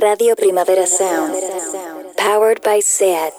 [0.00, 1.34] Radio Primavera Sound.
[2.16, 3.34] Powered by SEAT.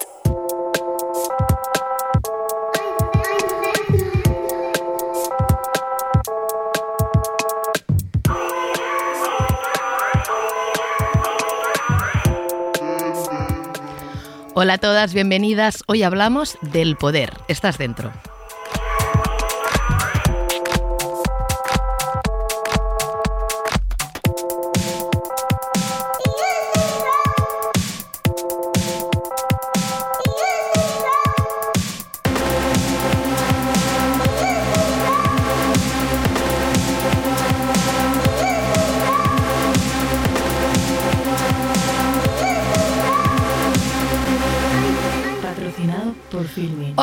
[14.53, 15.81] Hola a todas, bienvenidas.
[15.87, 17.33] Hoy hablamos del poder.
[17.47, 18.11] Estás dentro.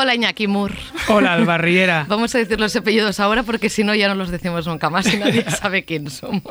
[0.09, 0.73] Hola Iñaki Mur.
[1.09, 2.07] Hola, Albarriera.
[2.09, 5.13] Vamos a decir los apellidos ahora porque si no ya no los decimos nunca más
[5.13, 6.43] y nadie sabe quién somos.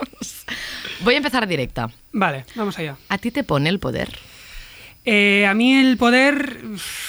[1.00, 1.90] Voy a empezar directa.
[2.12, 2.98] Vale, vamos allá.
[3.10, 4.16] ¿A ti te pone el poder?
[5.06, 6.62] Eh, a mí el poder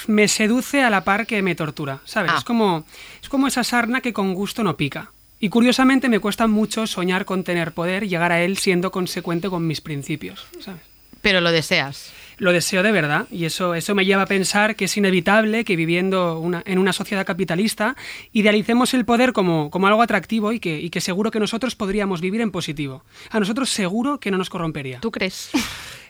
[0.07, 2.33] me seduce a la par que me tortura, ¿sabes?
[2.35, 2.39] Ah.
[2.39, 2.87] Es, como,
[3.23, 5.13] es como esa sarna que con gusto no pica.
[5.41, 9.51] Y curiosamente me cuesta mucho soñar con tener poder y llegar a él siendo consecuente
[9.51, 10.81] con mis principios, ¿sabes?
[11.21, 12.11] Pero lo deseas.
[12.39, 15.75] Lo deseo de verdad y eso, eso me lleva a pensar que es inevitable que
[15.75, 17.97] viviendo una- en una sociedad capitalista
[18.33, 22.21] idealicemos el poder como, como algo atractivo y que, y que seguro que nosotros podríamos
[22.21, 23.03] vivir en positivo.
[23.31, 25.01] A nosotros seguro que no nos corrompería.
[25.01, 25.51] ¿Tú crees?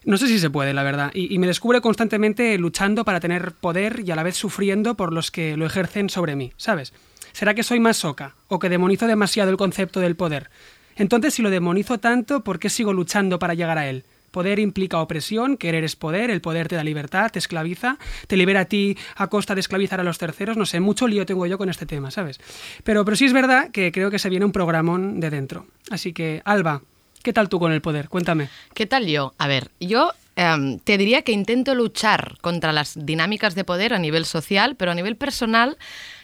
[0.04, 1.10] No sé si se puede, la verdad.
[1.14, 5.12] Y, y me descubre constantemente luchando para tener poder y a la vez sufriendo por
[5.14, 6.92] los que lo ejercen sobre mí, ¿sabes?
[7.32, 10.50] ¿Será que soy más soca o que demonizo demasiado el concepto del poder?
[10.96, 14.04] Entonces, si lo demonizo tanto, ¿por qué sigo luchando para llegar a él?
[14.30, 18.60] Poder implica opresión, querer es poder, el poder te da libertad, te esclaviza, te libera
[18.60, 21.58] a ti a costa de esclavizar a los terceros, no sé, mucho lío tengo yo
[21.58, 22.40] con este tema, ¿sabes?
[22.84, 25.66] Pero, pero sí es verdad que creo que se viene un programón de dentro.
[25.90, 26.82] Así que, Alba,
[27.22, 28.08] ¿qué tal tú con el poder?
[28.08, 28.48] Cuéntame.
[28.74, 29.34] ¿Qué tal yo?
[29.38, 33.98] A ver, yo em, te diría que intento luchar contra las dinámicas de poder a
[33.98, 35.76] nivel social, pero a nivel personal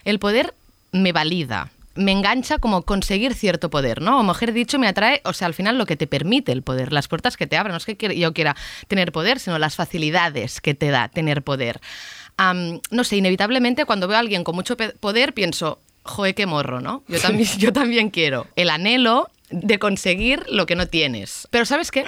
[0.05, 0.55] el poder
[0.92, 1.70] me valida.
[1.94, 4.20] Me engancha como conseguir cierto poder, ¿no?
[4.20, 6.92] O mejor dicho, me atrae, o sea, al final lo que te permite el poder,
[6.92, 7.72] las puertas que te abren.
[7.72, 8.56] No es que yo quiera
[8.88, 11.80] tener poder, sino las facilidades que te da tener poder.
[12.90, 17.05] No sé, inevitablemente cuando veo a alguien con mucho poder pienso, joe, qué morro, ¿no?
[17.08, 18.46] Yo también, yo también quiero.
[18.56, 21.48] El anhelo de conseguir lo que no tienes.
[21.50, 22.05] Pero ¿sabes qué?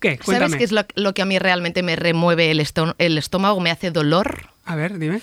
[0.00, 0.18] ¿Qué?
[0.18, 0.50] Cuéntame.
[0.50, 2.66] ¿Sabes qué es lo, lo que a mí realmente me remueve el,
[2.98, 4.48] el estómago, me hace dolor?
[4.64, 5.20] A ver, dime.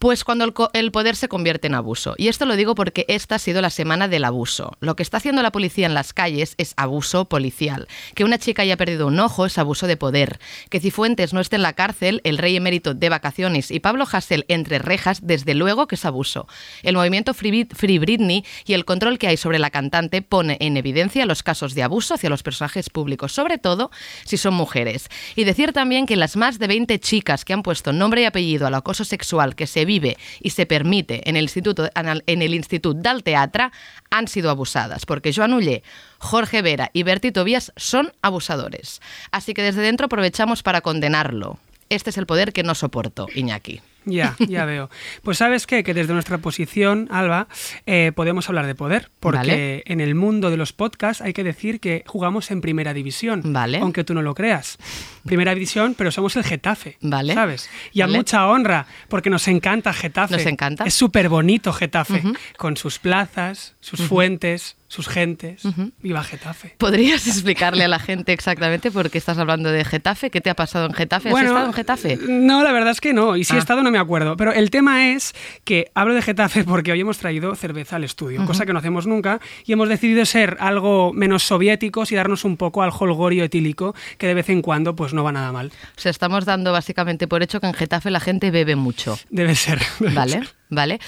[0.00, 2.14] Pues cuando el, poder se convierte en abuso.
[2.16, 4.72] Y esto lo digo porque esta ha sido la semana del abuso.
[4.80, 7.86] Lo que está haciendo la policía en las calles es abuso policial.
[8.14, 10.40] Que una chica haya perdido un ojo es abuso de poder.
[10.70, 14.46] Que Cifuentes no esté en la cárcel, el rey emérito de vacaciones y Pablo Hasél
[14.48, 16.48] entre rejas, desde luego que es abuso.
[16.82, 20.78] El movimiento Free, Free Britney y el control que hay sobre la cantante pone en
[20.78, 23.90] evidencia los casos de abuso hacia los personajes públicos, sobre todo
[24.24, 25.10] si son mujeres.
[25.36, 28.66] Y decir también que las más de 20 chicas que han puesto nombre y apellido
[28.66, 32.96] al acoso sexual que se vive y se permite en el Instituto, en el Institut
[32.96, 33.70] del Teatre
[34.08, 35.82] han sido abusadas, porque Joan Uller,
[36.18, 39.00] Jorge Vera y Berti Tobias son abusadores.
[39.32, 41.58] Así que desde dentro aprovechamos para condenarlo.
[41.88, 43.80] Este es el poder que no soporto, Iñaki.
[44.04, 44.88] Ya, ya veo.
[45.22, 45.82] Pues sabes qué?
[45.84, 47.48] que desde nuestra posición, Alba,
[47.86, 49.82] eh, podemos hablar de poder, porque Vale.
[49.86, 53.78] en el mundo de los podcasts hay que decir que jugamos en primera división, Vale.
[53.78, 54.78] aunque tú no lo creas.
[55.24, 57.34] Primera división, pero somos el Getafe, Vale.
[57.34, 57.68] ¿sabes?
[57.92, 60.34] Y a mucha honra, porque nos encanta Getafe.
[60.36, 60.84] Nos encanta.
[60.84, 62.22] Es súper bonito Getafe,
[62.56, 65.62] con sus plazas, sus fuentes, sus gentes.
[66.02, 66.74] Viva Getafe.
[66.76, 70.30] ¿Podrías explicarle a la gente exactamente por qué estás hablando de Getafe?
[70.30, 71.30] ¿Qué te ha pasado en Getafe?
[71.30, 72.18] ¿Has estado en Getafe?
[72.28, 73.36] No, la verdad es que no.
[73.36, 73.60] Y si he Ah.
[73.60, 74.36] estado, no me acuerdo.
[74.36, 78.44] Pero el tema es que hablo de Getafe porque hoy hemos traído cerveza al estudio,
[78.46, 79.40] cosa que no hacemos nunca.
[79.64, 84.26] Y hemos decidido ser algo menos soviéticos y darnos un poco al holgorio etílico, que
[84.26, 85.70] de vez en cuando pues no va nada mal.
[85.96, 89.16] O sea, estamos dando básicamente por hecho que en Getafe la gente bebe mucho.
[89.30, 89.78] Debe ser.
[90.00, 90.48] debe Vale, ser.
[90.70, 91.00] Vale.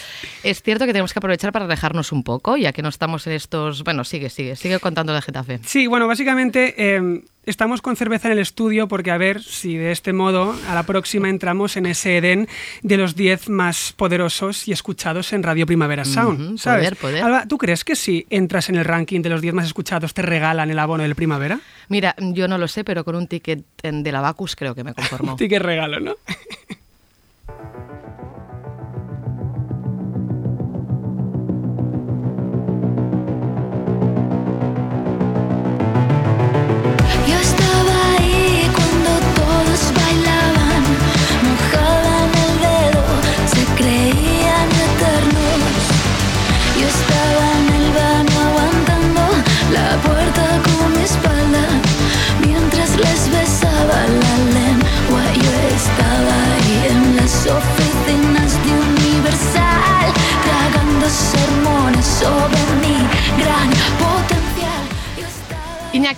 [0.43, 3.33] Es cierto que tenemos que aprovechar para alejarnos un poco, ya que no estamos en
[3.33, 3.85] estos...
[3.85, 5.61] Bueno, sigue, sigue, sigue contando de Getafe.
[5.65, 9.93] Sí, bueno, básicamente eh, estamos con cerveza en el estudio porque a ver si de
[9.93, 12.49] este modo a la próxima entramos en ese Edén
[12.83, 16.41] de los 10 más poderosos y escuchados en Radio Primavera Sound.
[16.41, 16.91] Ujú, ¿sabes?
[16.91, 17.25] poder, poder.
[17.25, 20.23] Alba, ¿tú crees que si entras en el ranking de los 10 más escuchados te
[20.23, 21.61] regalan el abono del Primavera?
[21.89, 24.95] Mira, yo no lo sé, pero con un ticket de la Bacus creo que me
[24.95, 25.37] conformo.
[25.53, 26.15] Que regalo, ¿no?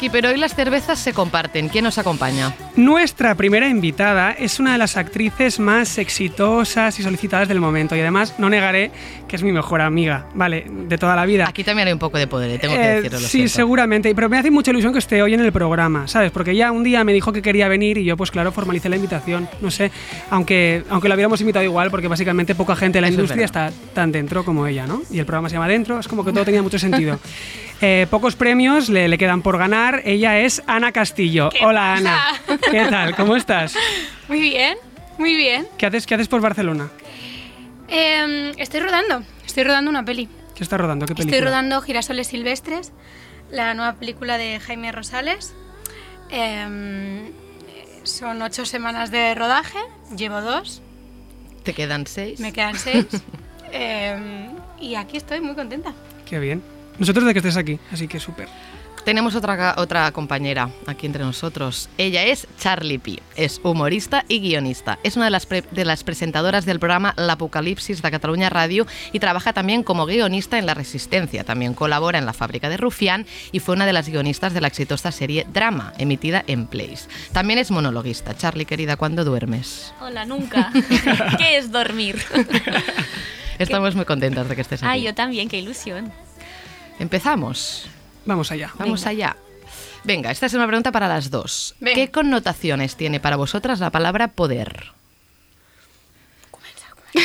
[0.04, 1.68] Iñaki, pero hoy las cervezas se comparten.
[1.68, 2.54] ¿Quién nos acompaña?
[2.76, 8.00] Nuestra primera invitada es una de las actrices más exitosas y solicitadas del momento y
[8.00, 8.90] además no negaré
[9.28, 10.66] que es mi mejor amiga, ¿vale?
[10.68, 11.46] De toda la vida.
[11.48, 12.58] Aquí también hay un poco de poder, ¿eh?
[12.58, 13.20] tengo que Eh, decirlo.
[13.20, 13.54] lo sí, siento.
[13.54, 16.30] seguramente, pero me hace mucha ilusión que esté hoy en el programa, ¿sabes?
[16.30, 18.96] Porque ya un día me dijo que quería venir y yo, pues claro, formalicé la
[18.96, 19.90] invitación, no sé,
[20.30, 23.72] aunque, aunque la hubiéramos invitado igual, porque básicamente poca gente de la Eso industria está
[23.94, 25.02] tan dentro como ella, ¿no?
[25.10, 27.18] Y el programa se llama Dentro, es como que todo tenía mucho sentido.
[27.80, 30.02] Eh, pocos premios le, le quedan por ganar.
[30.04, 31.50] Ella es Ana Castillo.
[31.62, 32.20] Hola, Ana.
[32.70, 33.14] ¿Qué tal?
[33.16, 33.74] ¿Cómo estás?
[34.28, 34.78] Muy bien,
[35.18, 35.68] muy bien.
[35.76, 36.88] ¿Qué haces, qué haces por Barcelona?
[37.88, 40.30] Em, estoy rodando, estoy rodando una peli.
[40.54, 41.04] ¿Qué estás rodando?
[41.04, 41.36] ¿Qué película?
[41.36, 42.92] Estoy rodando Girasoles Silvestres,
[43.50, 45.54] la nueva película de Jaime Rosales.
[46.30, 47.32] Em,
[48.02, 49.78] son ocho semanas de rodaje,
[50.16, 50.80] llevo dos,
[51.64, 52.40] Te quedan seis.
[52.40, 53.06] me quedan seis.
[53.76, 54.50] Em,
[54.80, 55.92] y aquí estoy muy contenta.
[56.24, 56.62] Qué bien.
[56.98, 58.48] Nosotros de que estés aquí, así que súper.
[59.04, 61.90] Tenemos otra, otra compañera aquí entre nosotros.
[61.98, 63.18] Ella es Charlie P.
[63.36, 64.98] Es humorista y guionista.
[65.02, 69.18] Es una de las, pre- de las presentadoras del programa L'Apocalipsis de Cataluña Radio y
[69.18, 71.44] trabaja también como guionista en La Resistencia.
[71.44, 74.68] También colabora en La Fábrica de Rufián y fue una de las guionistas de la
[74.68, 77.06] exitosa serie Drama, emitida en Place.
[77.32, 78.34] También es monologuista.
[78.34, 79.92] Charlie, querida, ¿cuándo duermes?
[80.00, 80.72] Hola, nunca.
[81.36, 82.22] ¿Qué es dormir?
[83.58, 84.90] Estamos muy contentas de que estés aquí.
[84.90, 86.10] Ay, yo también, qué ilusión.
[86.98, 87.86] Empezamos.
[88.26, 88.70] Vamos allá.
[88.78, 89.10] Vamos Venga.
[89.10, 89.36] allá.
[90.04, 91.74] Venga, esta es una pregunta para las dos.
[91.80, 91.94] Venga.
[91.96, 94.92] ¿Qué connotaciones tiene para vosotras la palabra poder?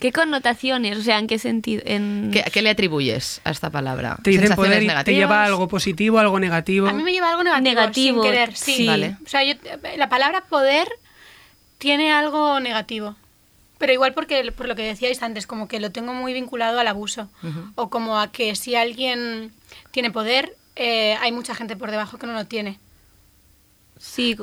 [0.00, 0.98] ¿Qué connotaciones?
[0.98, 1.82] O sea, ¿en qué sentido?
[1.86, 2.30] En...
[2.32, 4.18] ¿Qué, qué le atribuyes a esta palabra?
[4.22, 5.18] Te dicen ¿Sensaciones poder y te negativas?
[5.18, 6.86] lleva a algo positivo, algo negativo.
[6.88, 8.74] A mí me lleva algo negativo, Negativo, sin querer, sí.
[8.76, 8.86] sí.
[8.86, 9.16] Vale.
[9.24, 9.54] O sea, yo-
[9.96, 10.88] la palabra poder
[11.78, 13.16] tiene algo negativo.
[13.78, 16.86] Pero igual porque, por lo que decíais antes, como que lo tengo muy vinculado al
[16.88, 17.28] abuso.
[17.74, 19.52] O como a que si alguien
[19.90, 22.78] tiene poder, eh, hay mucha gente por debajo que no lo tiene.
[23.98, 24.36] Sí,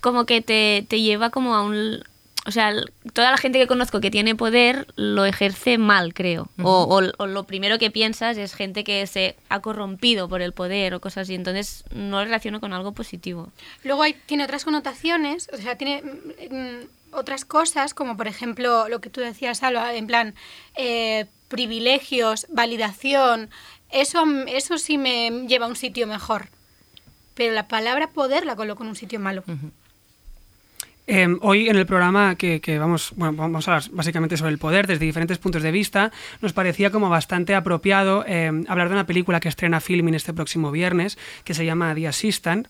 [0.00, 2.02] como que te, te lleva como a un...
[2.46, 2.72] O sea,
[3.12, 6.48] toda la gente que conozco que tiene poder lo ejerce mal, creo.
[6.62, 10.52] o, o- o lo primero que piensas es gente que se ha corrompido por el
[10.54, 11.34] poder o cosas así.
[11.34, 13.52] Entonces no lo relaciono con algo positivo.
[13.84, 19.00] Luego hay, tiene otras connotaciones, o sea, tiene mm, otras cosas, como por ejemplo lo
[19.00, 20.34] que tú decías, Alba, en plan,
[20.76, 23.50] eh, privilegios, validación,
[23.90, 26.48] eso, eso sí me lleva a un sitio mejor.
[27.34, 29.42] Pero la palabra poder la coloco en un sitio malo.
[31.12, 34.58] Eh, hoy en el programa que, que vamos, bueno, vamos a hablar básicamente sobre el
[34.58, 39.06] poder desde diferentes puntos de vista, nos parecía como bastante apropiado eh, hablar de una
[39.06, 42.68] película que estrena Filmin este próximo viernes, que se llama The Assistant.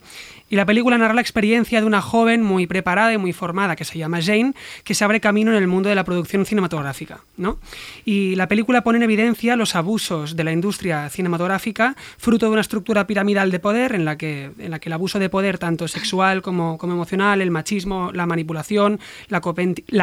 [0.48, 3.84] Y la película narra la experiencia de una joven muy preparada y muy formada, que
[3.84, 4.54] se llama Jane,
[4.84, 7.20] que se abre camino en el mundo de la producción cinematográfica.
[7.36, 7.58] ¿no?
[8.06, 12.62] Y la película pone en evidencia los abusos de la industria cinematográfica, fruto de una
[12.62, 15.86] estructura piramidal de poder en la que, en la que el abuso de poder, tanto
[15.86, 19.40] sexual como, como emocional, el machismo, la manipulación, la,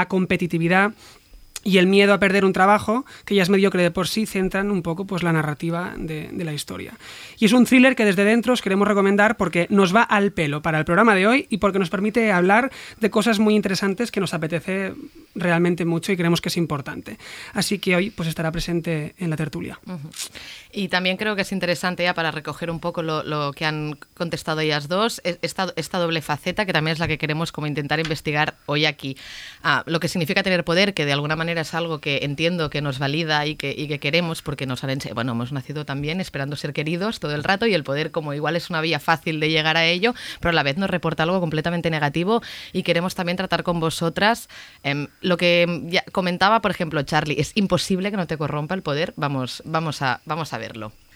[0.07, 0.93] competitividad
[1.63, 4.71] y el miedo a perder un trabajo, que ya es mediocre de por sí, centran
[4.71, 6.93] un poco pues, la narrativa de, de la historia.
[7.39, 10.61] Y es un thriller que desde dentro os queremos recomendar porque nos va al pelo
[10.61, 14.21] para el programa de hoy y porque nos permite hablar de cosas muy interesantes que
[14.21, 14.93] nos apetece
[15.35, 17.17] realmente mucho y creemos que es importante.
[17.53, 19.79] Así que hoy pues, estará presente en la tertulia.
[20.77, 24.59] Y también creo que es interesante ya para recoger un poco lo, que han contestado
[24.59, 27.99] ellas dos, es- esta, esta doble faceta que también es la que queremos como intentar
[27.99, 29.17] investigar hoy aquí.
[29.63, 32.83] Ah, lo que significa tener poder, que de alguna manera es algo que entiendo que
[32.83, 37.19] nos valida y que, queremos porque nos han bueno, hemos nacido también esperando ser queridos
[37.19, 39.85] todo el rato y el poder como igual es una vía fácil de llegar a
[39.87, 43.79] ello, pero a la vez nos reporta algo completamente negativo y queremos también tratar con
[43.79, 44.47] vosotras.
[44.83, 49.15] Em, lo que comentaba, por ejemplo, Charlie, es imposible que no te corrompa el poder,
[49.15, 50.59] vamos, vamos, a, vamos a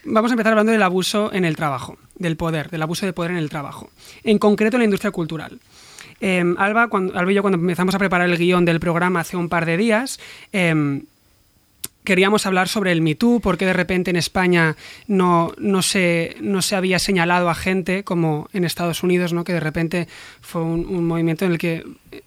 [0.04, 3.32] Vamos a empezar hablando del abuso en el trabajo, del poder, del abuso de poder
[3.32, 3.90] en el trabajo,
[4.24, 5.60] en concreto en la industria cultural.
[6.20, 9.50] Eh, Alba, cuando, y yo cuando empezamos a preparar el guion del programa hace un
[9.50, 10.20] par de días,
[10.54, 11.02] eh,
[12.04, 14.76] queríamos hablar sobre el Me Too, porque de repente en España
[15.08, 19.44] no, no, se, no se había señalado a gente como en Estados Unidos, ¿no?
[19.44, 20.08] que de repente
[20.42, 21.86] fue un, un movimiento en el que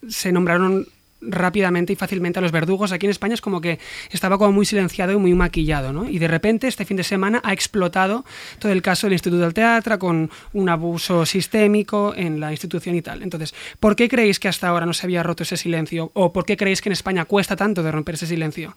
[0.08, 0.86] se nombraron
[1.28, 2.92] rápidamente y fácilmente a los verdugos.
[2.92, 3.78] Aquí en España es como que
[4.10, 6.08] estaba como muy silenciado y muy maquillado, ¿no?
[6.08, 8.24] Y de repente este fin de semana ha explotado
[8.58, 13.02] todo el caso del Instituto del Teatro con un abuso sistémico en la institución y
[13.02, 13.22] tal.
[13.22, 16.10] Entonces, ¿por qué creéis que hasta ahora no se había roto ese silencio?
[16.14, 18.76] ¿O por qué creéis que en España cuesta tanto de romper ese silencio?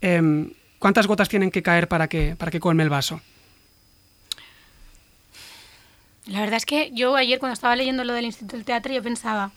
[0.00, 3.20] Em, ¿Cuántas gotas tienen que caer para que, para que colme el vaso?
[6.26, 9.02] La verdad es que yo ayer cuando estaba leyendo lo del Instituto del Teatro yo
[9.02, 9.52] pensaba,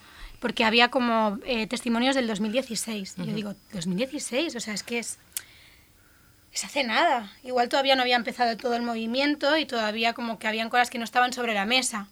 [0.46, 3.16] porque había como eh, testimonios del 2016.
[3.18, 5.18] Y yo digo, 2016, o sea, es que es...
[6.54, 7.34] es hace nada.
[7.44, 11.00] Igual todavía no había empezado todo el movimiento y todavía como que habían cosas que
[11.00, 12.10] no estaban sobre la mesa.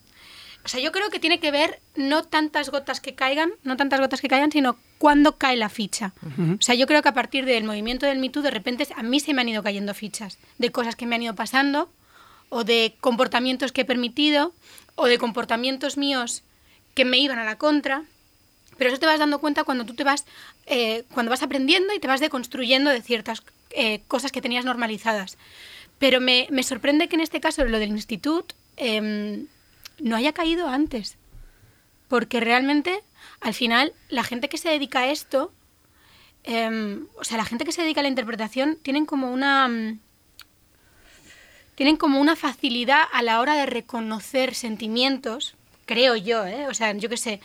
[0.65, 3.99] O sea, yo creo que tiene que ver no tantas gotas que caigan, no tantas
[3.99, 6.13] gotas que caigan, sino cuándo cae la ficha.
[6.57, 9.03] O sea, yo creo que a partir del movimiento del Me Too, de repente a
[9.03, 11.87] mí se me han ido cayendo fichas de cosas que me han ido pasando,
[12.49, 14.55] o de comportamientos que he permitido,
[14.95, 16.41] o de comportamientos míos
[16.95, 18.05] que me iban a la contra.
[18.77, 20.25] Pero eso te vas dando cuenta cuando tú te vas,
[20.65, 25.37] eh, cuando vas aprendiendo y te vas deconstruyendo de ciertas eh, cosas que tenías normalizadas.
[25.99, 29.47] Pero me, me sorprende que en este caso lo del instituto em,
[29.99, 31.17] no haya caído antes.
[32.07, 33.01] Porque realmente,
[33.41, 35.51] al final, la gente que se dedica a esto,
[36.43, 39.67] em, o sea, la gente que se dedica a la interpretación, tienen como una...
[39.67, 39.99] mm,
[41.75, 46.67] tienen como una facilidad a la hora de reconocer sentimientos, creo yo, ¿eh?
[46.67, 47.39] O sea, yo qué sé,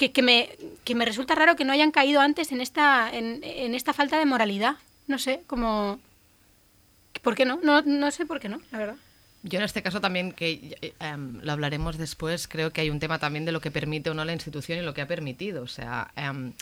[0.00, 0.48] que, que me,
[0.82, 4.18] que me resulta raro que no hayan caído antes en esta, en, en esta falta
[4.18, 4.76] de moralidad.
[5.06, 6.00] No sé, como...
[7.20, 7.60] ¿Por qué no?
[7.62, 7.82] no?
[7.82, 8.96] No sé por qué no, la verdad.
[9.42, 13.18] Yo en este caso también, que em, lo hablaremos después, creo que hay un tema
[13.18, 15.62] también de lo que permite o no la institución y lo que ha permitido.
[15.62, 16.54] O sea, em,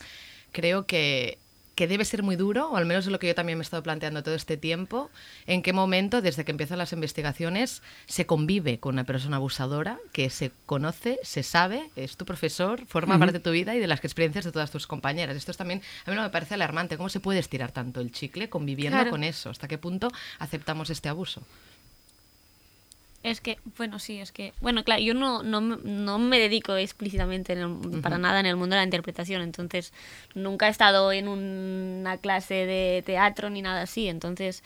[0.51, 1.39] creo que,
[1.79, 3.67] que debe ser muy duro, o al menos es lo que yo también me he
[3.67, 5.11] estado planteando todo este tiempo,
[5.47, 10.29] en qué momento, desde que empiezan las investigaciones, se convive con una persona abusadora, que
[10.29, 14.01] se conoce, se sabe, es tu profesor, forma parte de tu vida y de las
[14.05, 15.37] experiencias de todas tus compañeras.
[15.37, 18.11] Esto es también, a mí no me parece alarmante, ¿cómo se puede estirar tanto el
[18.11, 19.11] chicle conviviendo Claro.
[19.13, 19.51] con eso?
[19.51, 20.09] ¿Hasta qué punto
[20.41, 21.43] aceptamos este abuso?
[23.25, 26.77] Es que, bueno, sí, es que, bueno, claro, yo no, no, me- no me dedico
[26.77, 29.93] explícitamente en el- para nada en el mundo de la interpretación, entonces
[30.35, 34.63] nunca he estado en una clase de teatro ni nada así, entonces,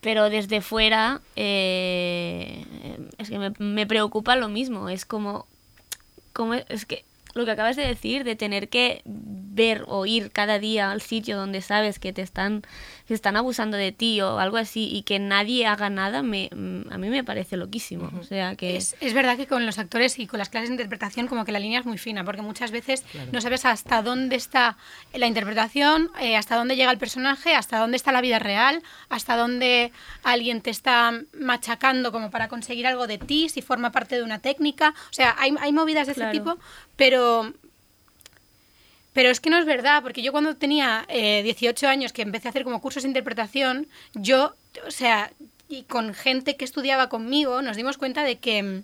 [0.00, 2.64] pero desde fuera eh,
[3.18, 5.46] es que me, me preocupa lo mismo, es como,
[6.32, 10.58] como, es que lo que acabas de decir, de tener que ver o ir cada
[10.58, 12.62] día al sitio donde sabes que te están,
[13.08, 16.98] que están abusando de ti o algo así y que nadie haga nada, me, a
[16.98, 18.10] mí me parece loquísimo.
[18.20, 18.76] O sea que...
[18.76, 21.52] Es, es verdad que con los actores y con las clases de interpretación como que
[21.52, 24.76] la línea es muy fina, porque muchas veces no sabes hasta dónde está
[25.14, 29.36] la interpretación, eh, hasta dónde llega el personaje, hasta dónde está la vida real, hasta
[29.36, 29.90] dónde
[30.22, 34.40] alguien te está machacando como para conseguir algo de ti, si forma parte de una
[34.40, 34.94] técnica.
[35.10, 36.30] O sea, hay, hay movidas de Claro.
[36.30, 36.58] ese tipo,
[36.96, 37.54] pero...
[39.12, 42.48] Pero es que no es verdad, porque yo cuando tenía eh, 18 años que empecé
[42.48, 44.54] a hacer como cursos de interpretación, yo,
[44.86, 45.32] o sea,
[45.68, 48.82] y con gente que estudiaba conmigo, nos dimos cuenta de que,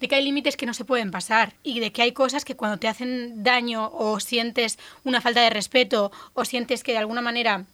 [0.00, 2.56] de que hay límites que no se pueden pasar y de que hay cosas que
[2.56, 7.20] cuando te hacen daño o sientes una falta de respeto o sientes que de alguna
[7.20, 7.64] manera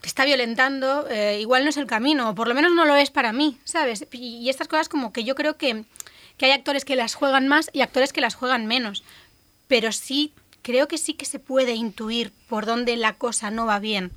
[0.00, 2.96] te está violentando, eh, igual no es el camino, o por lo menos no lo
[2.96, 4.06] es para mí, ¿sabes?
[4.12, 5.84] Y, y estas cosas como que yo creo que,
[6.38, 9.04] que hay actores que las juegan más y actores que las juegan menos,
[9.70, 13.78] pero sí, creo que sí que se puede intuir por dónde la cosa no va
[13.78, 14.10] bien.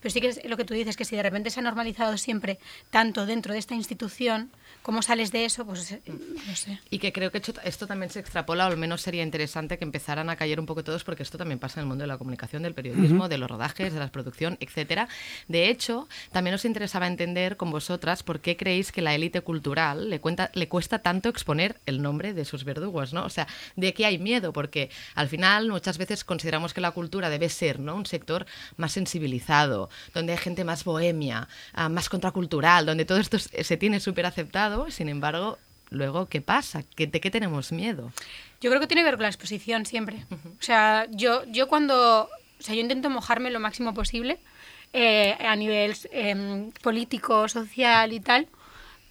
[0.00, 2.16] Pero sí que es lo que tú dices, que si de repente se ha normalizado
[2.16, 2.60] siempre
[2.90, 4.48] tanto dentro de esta institución,
[4.82, 5.64] ¿cómo sales de eso?
[5.64, 6.80] Pues eh, no sé.
[6.90, 10.28] Y que creo que esto, también se extrapola, o al menos sería interesante que empezaran
[10.28, 12.62] a caer un poco todos, porque esto también pasa en el mundo de la comunicación,
[12.62, 15.08] del periodismo, de los rodajes, de la producción, etcétera.
[15.48, 20.10] De hecho, también nos interesaba entender con vosotras por qué creéis que la élite cultural
[20.10, 23.24] le, cuenta, le cuesta tanto exponer el nombre de sus verdugos, ¿no?
[23.24, 23.46] O sea,
[23.76, 24.52] ¿de qué hay miedo?
[24.52, 27.94] Porque al final muchas veces consideramos que la cultura debe ser, ¿no?
[27.94, 28.46] Un sector
[28.76, 33.76] más sensibilizado, donde hay gente más bohemia, ah, más contracultural, donde todo esto se se
[33.76, 35.58] tiene súper aceptado, sin embargo,
[35.90, 36.82] luego, ¿qué pasa?
[36.96, 38.12] ¿Qué- ¿De qué tenemos miedo?
[38.60, 40.24] Yo creo que tiene que ver con la exposición siempre.
[40.30, 42.24] O sea, yo, yo cuando...
[42.58, 44.38] O sea, yo intento mojarme lo máximo posible
[44.92, 48.48] eh, a nivel em, político, social y tal,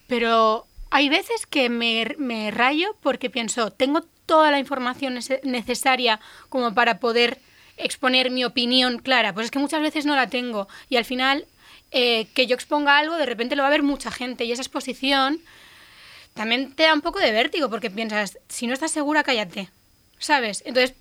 [0.08, 6.20] pero hay veces que me, me rayo porque pienso, tengo toda la información nece- necesaria
[6.50, 7.40] como para poder
[7.78, 9.34] exponer mi opinión clara.
[9.34, 11.46] Pues es que muchas veces no la tengo y al final
[11.92, 14.62] eh, que yo exponga algo, de repente lo va a ver mucha gente y esa
[14.62, 15.42] exposición
[16.34, 19.70] también te da un poco de vértigo porque piensas, si no estás segura, cállate,
[20.20, 20.64] ¿sabes?
[20.66, 20.96] Entonces,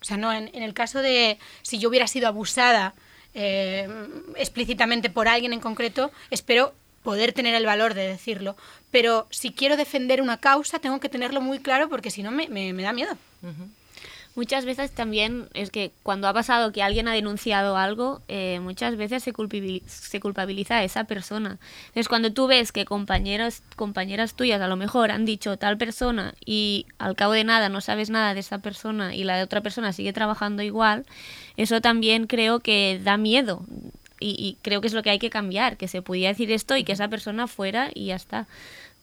[0.00, 2.94] o sea, no, en, el caso de si yo hubiera sido abusada
[3.34, 3.88] eh,
[4.36, 8.56] explícitamente por alguien en concreto, espero poder tener el valor de decirlo.
[8.90, 12.48] Pero si quiero defender una causa, tengo que tenerlo muy claro porque si no me-
[12.48, 13.16] me da miedo.
[14.36, 18.96] Muchas veces también es que cuando ha pasado que alguien ha denunciado algo, eh, muchas
[18.96, 21.58] veces se, culpabiliza a esa persona.
[21.88, 26.34] Entonces, cuando tú ves que compañeros, compañeras tuyas a lo mejor han dicho tal persona
[26.44, 29.62] y al cabo de nada no sabes nada de esa persona y la de otra
[29.62, 31.06] persona sigue trabajando igual,
[31.56, 33.64] eso también creo que da miedo.
[34.22, 36.76] Y, y creo que es lo que hay que cambiar, que se pudiera decir esto
[36.76, 38.46] y que esa persona fuera y ya está.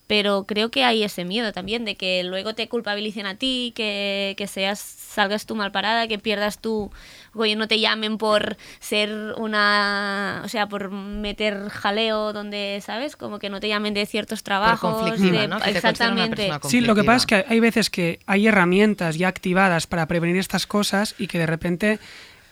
[0.07, 4.33] Pero creo que hay ese miedo también de que luego te culpabilicen a ti, que,
[4.37, 6.91] que seas salgas tú mal parada, que pierdas tú,
[7.33, 13.15] oye, no te llamen por ser una, o sea, por meter jaleo donde, ¿sabes?
[13.15, 14.79] Como que no te llamen de ciertos trabajos.
[14.97, 15.47] conflictiva, de-
[15.77, 16.43] exactamente.
[16.69, 20.37] Sí, lo que pasa es que hay veces que hay herramientas ya activadas para prevenir
[20.37, 21.99] estas cosas y que de repente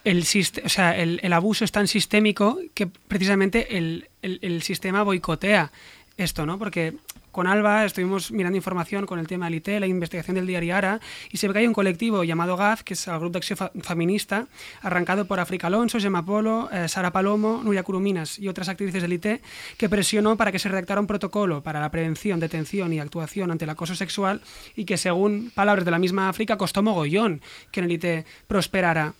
[0.04, 0.22] el,
[0.64, 5.72] o sea, el, el abuso es tan sistémico que precisamente el, el- el sistema boicotea
[6.18, 6.58] esto, ¿no?
[6.58, 6.96] Porque
[7.36, 11.02] con Alba estuvimos mirando información con el tema del IT, la investigación del diario Ara,
[11.30, 13.72] y se ve que hay un colectivo llamado GAF, que es el Grupo de Acción
[13.82, 14.48] Feminista,
[14.82, 19.12] arrancado por África Alonso, Gemma Polo, eh, Sara Palomo, Nuria Curuminas y otras actrices del
[19.12, 19.42] IT,
[19.78, 23.66] que presionó para que se redactara un protocolo para la prevención, detención y actuación ante
[23.66, 24.40] el acoso sexual
[24.78, 27.42] y que, según palabras de la misma África, costó mogollón
[27.72, 29.14] que en el IT prosperara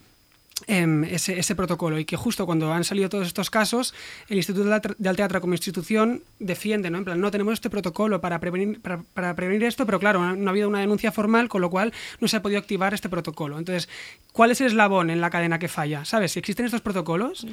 [0.68, 3.94] ese, ese protocolo y que justo cuando han salido todos estos casos,
[4.30, 6.98] el Instituto del Teatro como institución defiende, ¿no?
[6.98, 10.50] En plan, no tenemos este protocolo para prevenir, para, para prevenir esto, pero claro, no
[10.50, 13.60] ha habido una denuncia formal, con lo cual no se ha podido activar este protocolo.
[13.60, 13.90] Entonces,
[14.32, 16.06] ¿cuál es el eslabón en la cadena que falla?
[16.06, 16.32] ¿Sabes?
[16.32, 17.46] Si existen estos protocolos.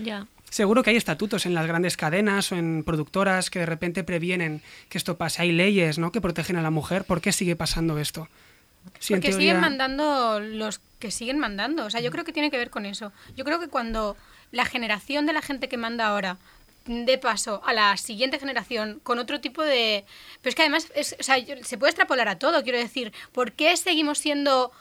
[0.49, 4.61] Seguro que hay estatutos en las grandes cadenas o en productoras que de repente previenen
[4.91, 5.43] que esto pase.
[5.43, 6.13] Hay leyes ¿no?
[6.13, 7.05] que protegen a la mujer.
[7.05, 8.29] ¿Por qué sigue pasando esto?
[8.85, 11.85] Porque teoría- siguen mandando los que siguen mandando.
[11.87, 13.13] O sea, yo creo que tiene que ver con eso.
[13.37, 14.17] Yo creo que cuando
[14.53, 16.37] la generación de la gente que manda ahora
[16.85, 20.05] dé paso a la siguiente generación con otro tipo de...
[20.41, 23.13] Pero es que además es- o sea, se puede extrapolar a todo, quiero decir.
[23.33, 24.73] ¿Por qué seguimos siendo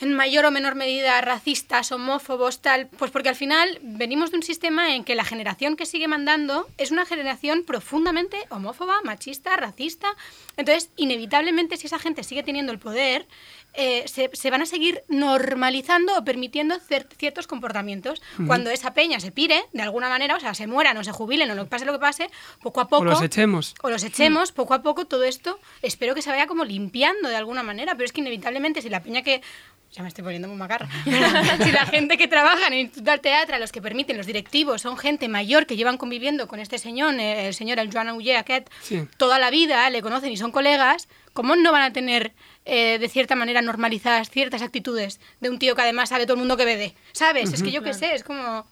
[0.00, 2.88] en mayor o menor medida racistas, homófobos, tal?
[2.88, 6.66] Pues porque al final venimos de un sistema en que la generación que sigue mandando
[6.78, 10.08] es una generación profundamente homófoba, machista, racista.
[10.56, 13.26] Entonces, inevitablemente, si esa gente sigue teniendo el poder,
[13.74, 16.76] eh, se, se van a seguir normalizando o permitiendo
[17.18, 18.22] ciertos comportamientos.
[18.46, 21.50] Cuando esa peña se pire, de alguna manera, o sea, se mueran o se jubilen
[21.50, 22.30] o lo pase lo que pase,
[22.62, 23.74] poco a poco O los echemos.
[23.82, 27.36] o los echemos, poco a poco todo esto, espero que se vaya como limpiando de
[27.36, 29.42] alguna manera, pero es que inevitablemente si la peña que...
[29.92, 30.88] Ya me estoy poniendo muy macarra.
[31.04, 34.82] si la gente que trabaja en el Instituto del Teatro, los que permiten, los directivos,
[34.82, 38.66] son gente mayor que llevan conviviendo con este señor, eh, el señor el Joan aquest,
[38.82, 39.06] Sí.
[39.18, 42.32] toda la vida, le conocen y son colegas, ¿cómo no van a tener
[42.64, 46.38] eh, de cierta manera normalizadas ciertas actitudes de un tío que además sabe todo el
[46.38, 46.94] mundo que bebe?
[47.12, 47.52] ¿Sabes?
[47.52, 48.66] Es que yo qué sé, es como...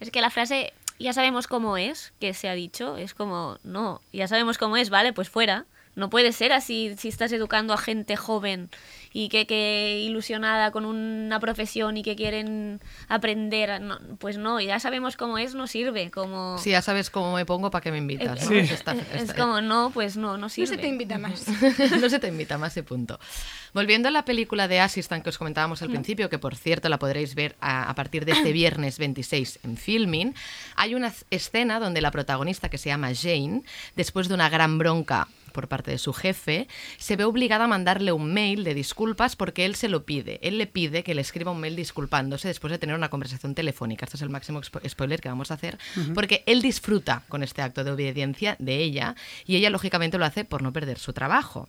[0.00, 4.00] Es que la frase ya sabemos cómo es, que se ha dicho, es como, no,
[4.12, 5.66] ya sabemos cómo es, vale, pues fuera.
[5.94, 8.70] No puede ser así si estás educando a gente joven
[9.12, 13.78] y que, que ilusionada con una profesión y que quieren aprender.
[13.82, 16.10] no, pues no, ya sabemos cómo es, no sirve.
[16.10, 18.40] Como, Si ya sabes cómo me pongo, ¿para qué me invitas?
[18.42, 18.48] ¿no?
[18.48, 18.54] Sí.
[18.54, 20.68] Pues está- es, como, no, pues no, no No sirve.
[20.68, 21.44] se te invita más.
[22.00, 23.20] no se te invita más de punto.
[23.74, 26.98] Volviendo a la película de Assistant que os comentábamos al principio, que por cierto la
[26.98, 30.34] podréis ver a, a partir de este viernes 26 en Filming,
[30.74, 33.62] hay una escena donde la protagonista, que se llama Jane,
[33.94, 36.66] después de una gran bronca por parte de su jefe,
[36.98, 40.40] se ve obligada a mandarle un mail de disculpas porque él se lo pide.
[40.42, 44.04] Él le pide que le escriba un mail disculpándose después de tener una conversación telefónica.
[44.06, 45.78] Esto es el máximo spoiler que vamos a hacer,
[46.14, 49.14] porque él disfruta con este acto de obediencia de ella
[49.46, 51.68] y ella lógicamente lo hace por no perder su trabajo.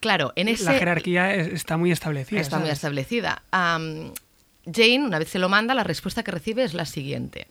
[0.00, 0.64] Claro, en ese...
[0.64, 2.40] La jerarquía es- está muy establecida.
[2.40, 3.42] Está muy establecida.
[3.50, 7.46] Jane, una vez se lo manda, la respuesta que recibe es la siguiente.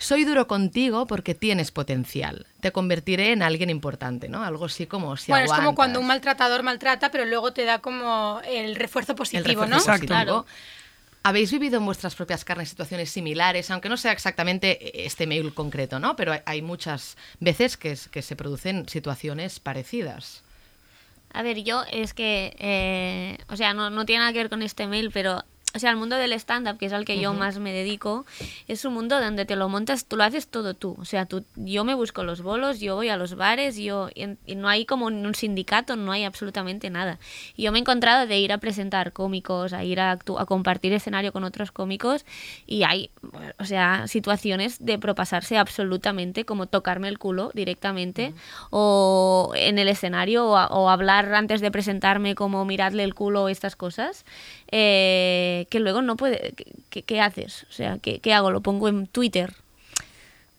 [0.00, 2.46] Soy duro contigo porque tienes potencial.
[2.60, 4.42] Te convertiré en alguien importante, ¿no?
[4.42, 7.80] Algo así como si bueno, es como cuando un maltratador maltrata, pero luego te da
[7.80, 9.76] como el refuerzo El positivo, refuerzo ¿no?
[9.76, 10.06] Exacto.
[10.06, 10.46] positivo.
[11.22, 13.70] ¿Habéis vivido en vuestras propias carnes situaciones similares?
[13.70, 16.16] Aunque no sea exactamente este mail concreto, ¿no?
[16.16, 20.42] Pero hay- hay muchas veces que, es- que se producen situaciones parecidas.
[21.34, 24.62] A ver, yo es que, eh, o sea, no, no tiene nada que ver con
[24.62, 27.58] este mail, pero, o sea, el mundo del stand-up, que es al que yo más
[27.58, 28.26] me dedico,
[28.66, 30.96] es un mundo donde te lo montas, tú lo haces todo tú.
[30.98, 34.24] O sea, tú, yo me busco los bolos, yo voy a los bares, yo, y,
[34.46, 37.18] y no hay como ni un sindicato, no hay absolutamente nada.
[37.56, 40.92] Y yo me he encontrado de ir a presentar cómicos, a ir a, a compartir
[40.92, 42.24] escenario con otros cómicos,
[42.66, 43.10] y hay,
[43.58, 48.34] o sea, situaciones de propasarse absolutamente, como tocarme el culo directamente,
[48.70, 53.48] o en el escenario, o, a- o hablar antes de presentarme como miradle el culo
[53.48, 54.24] estas cosas,
[54.72, 56.52] eh, que luego no puede...
[56.56, 57.66] ¿qué- ¿Qué, qué haces?
[57.70, 58.50] O sea, ¿qué, qué hago?
[58.50, 59.54] ¿Lo pongo en Twitter?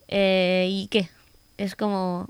[0.08, 1.10] Eh, ¿Y qué?
[1.58, 2.30] Es como...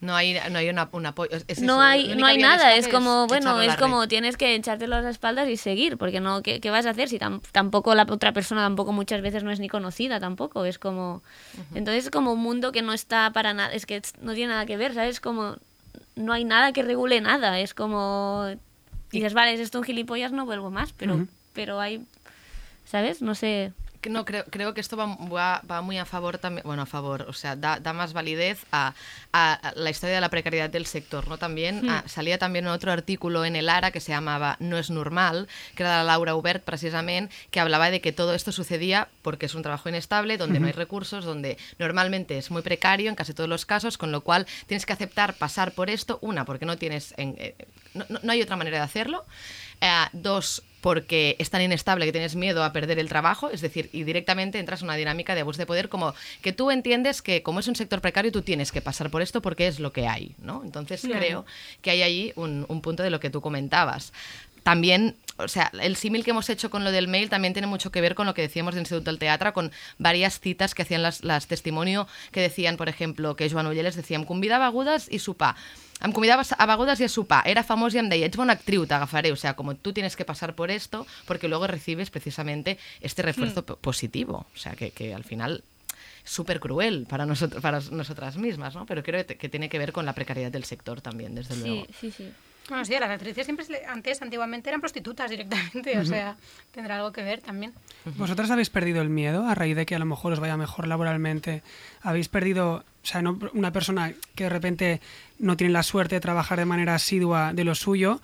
[0.00, 1.30] No hay, no hay una- un apoyo.
[1.46, 4.08] es- no hay, no hay nada, es como, bueno, es como red.
[4.08, 7.10] tienes que echártelo a las espaldas y seguir, porque no, ¿qué, qué vas a hacer
[7.10, 10.64] si tam- tampoco la otra persona tampoco muchas veces no es ni conocida tampoco?
[10.64, 11.22] Es como,
[11.74, 14.64] entonces es como un mundo que no está para nada, es que no tiene nada
[14.64, 15.20] que ver, ¿sabes?
[15.20, 15.56] Como,
[16.16, 18.46] no hay nada que regule nada, es como,
[19.12, 21.26] dices, vale, es esto un gilipollas, no vuelvo más, pero.
[21.60, 22.02] Pero hay,
[22.86, 23.20] ¿sabes?
[23.20, 23.72] No sé.
[24.08, 27.26] no, creo, creo que esto va, va, va muy a favor también, bueno, a favor,
[27.28, 28.94] o sea, da, da más validez a,
[29.30, 31.36] a- a la historia de la precariedad del sector, ¿no?
[31.36, 35.48] También ah, salía también otro artículo en el ARA que se llamaba No es normal,
[35.74, 39.54] que era de Laura Hubert precisamente, que hablaba de que todo esto sucedía porque es
[39.54, 43.50] un trabajo inestable, donde no hay recursos, donde normalmente es muy precario en casi todos
[43.50, 47.12] los casos, con lo cual tienes que aceptar pasar por esto, una, porque no tienes,
[47.18, 47.54] en- eh,
[47.94, 49.24] no, no- hay otra manera de hacerlo,
[49.80, 53.90] eh, dos, porque es tan inestable que tienes miedo a perder el trabajo, es decir,
[53.92, 57.42] y directamente entras en una dinámica de abuso de poder como que tú entiendes que
[57.42, 60.06] como es un sector precario tú tienes que pasar por esto porque es lo que
[60.08, 60.62] hay, ¿no?
[60.64, 61.18] Entonces Claro.
[61.20, 61.46] creo
[61.82, 64.12] que hay ahí un, un punto de lo que tú comentabas.
[64.62, 67.90] También, o sea, el símil que hemos hecho con lo del mail también tiene mucho
[67.90, 71.02] que ver con lo que decíamos del Instituto del Teatro, con varias citas que hacían
[71.02, 75.08] las, las testimonio, que decían, por ejemplo, que Joan Ulleles decía, em convidava a begudes
[75.10, 75.56] i sopar.
[76.00, 77.42] Em convidava a begudes i a sopar.
[77.46, 79.32] Era famoso y em deia, ets bona actriu, t'agafaré.
[79.32, 83.64] O sea, como tú tienes que pasar por esto, porque luego recibes precisamente este refuerzo
[83.66, 84.46] po- positivo.
[84.54, 85.62] O sea, que, que al final
[86.24, 88.86] súper cruel para, nosotros, para nosotras mismas, ¿no?
[88.86, 91.86] Pero creo que, que tiene que ver con la precariedad del sector también, desde luego.
[91.98, 92.32] Sí, sí, sí.
[92.70, 96.36] Bueno, sí, las actrices siempre, antes, antiguamente, eran prostitutas directamente, o sea,
[96.72, 97.72] tendrá algo que ver también.
[98.16, 100.86] ¿Vosotras habéis perdido el miedo a raíz de que a lo mejor os vaya mejor
[100.86, 101.62] laboralmente?
[102.02, 105.00] ¿Habéis perdido, o sea, no- una persona que de repente
[105.38, 108.20] no tiene la suerte de trabajar de manera asidua de lo suyo,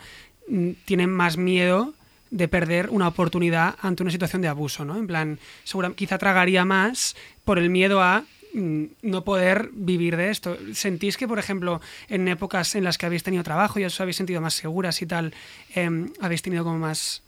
[0.48, 1.92] mm, tiene más miedo
[2.30, 4.96] de perder una oportunidad ante una situación de abuso, ¿no?
[4.96, 8.24] En plan, segura, quizá tragaría más por el miedo a
[8.56, 10.56] no poder vivir de esto.
[10.72, 14.16] ¿Sentís que, por ejemplo, en épocas en las que habéis tenido trabajo y os habéis
[14.16, 15.34] sentido más seguras y tal,
[15.74, 17.22] em, habéis tenido como más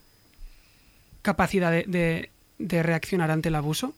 [1.23, 3.95] capacidad de, reaccionar ante el abuso?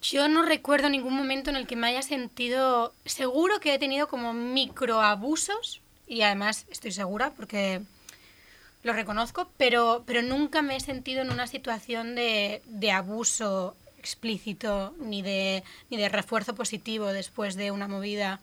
[0.00, 2.94] Yo no recuerdo ningún momento en el que me haya sentido.
[3.04, 7.82] Seguro que he tenido como microabusos, y además estoy segura porque
[8.84, 15.22] lo reconozco, pero, pero nunca me he sentido en una situación de abuso explícito ni
[15.22, 18.40] de, ni de refuerzo positivo después de una movida.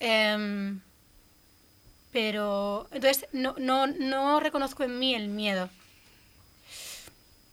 [0.00, 0.80] Em,
[2.12, 5.68] pero entonces no, no, no reconozco en mí el miedo.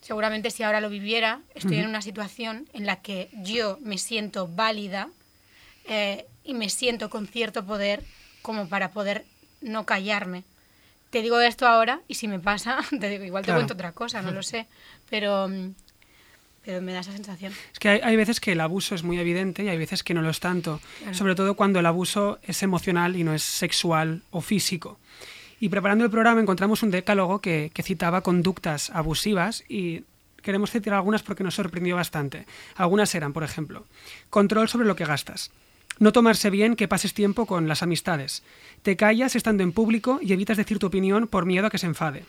[0.01, 4.47] Seguramente si ahora lo viviera, estoy en una situación en la que yo me siento
[4.47, 5.09] válida
[5.85, 8.03] eh, y me siento con cierto poder
[8.41, 9.25] como para poder
[9.61, 10.43] no callarme.
[11.11, 13.59] Te digo esto ahora y si me pasa, te digo, igual te Claro.
[13.59, 14.67] cuento otra cosa, no lo sé,
[15.09, 15.73] pero, mm,
[16.65, 17.53] pero me da esa sensación.
[17.73, 20.13] Es que hay, hay veces que el abuso es muy evidente y hay veces que
[20.13, 21.13] no lo es tanto, Claro.
[21.17, 24.99] sobre todo cuando el abuso es emocional y no es sexual o físico.
[25.59, 30.03] Y preparando el programa encontramos un decálogo que, que citaba conductas abusivas y
[30.41, 32.45] queremos citar algunas porque nos sorprendió bastante.
[32.75, 33.85] Algunas eran, por ejemplo,
[34.31, 35.51] control sobre lo que gastas.
[35.99, 38.41] No tomarse bien que pases tiempo con las amistades.
[38.81, 41.85] Te callas estando en público y evitas decir tu opinión por miedo a que se
[41.85, 42.25] enfade.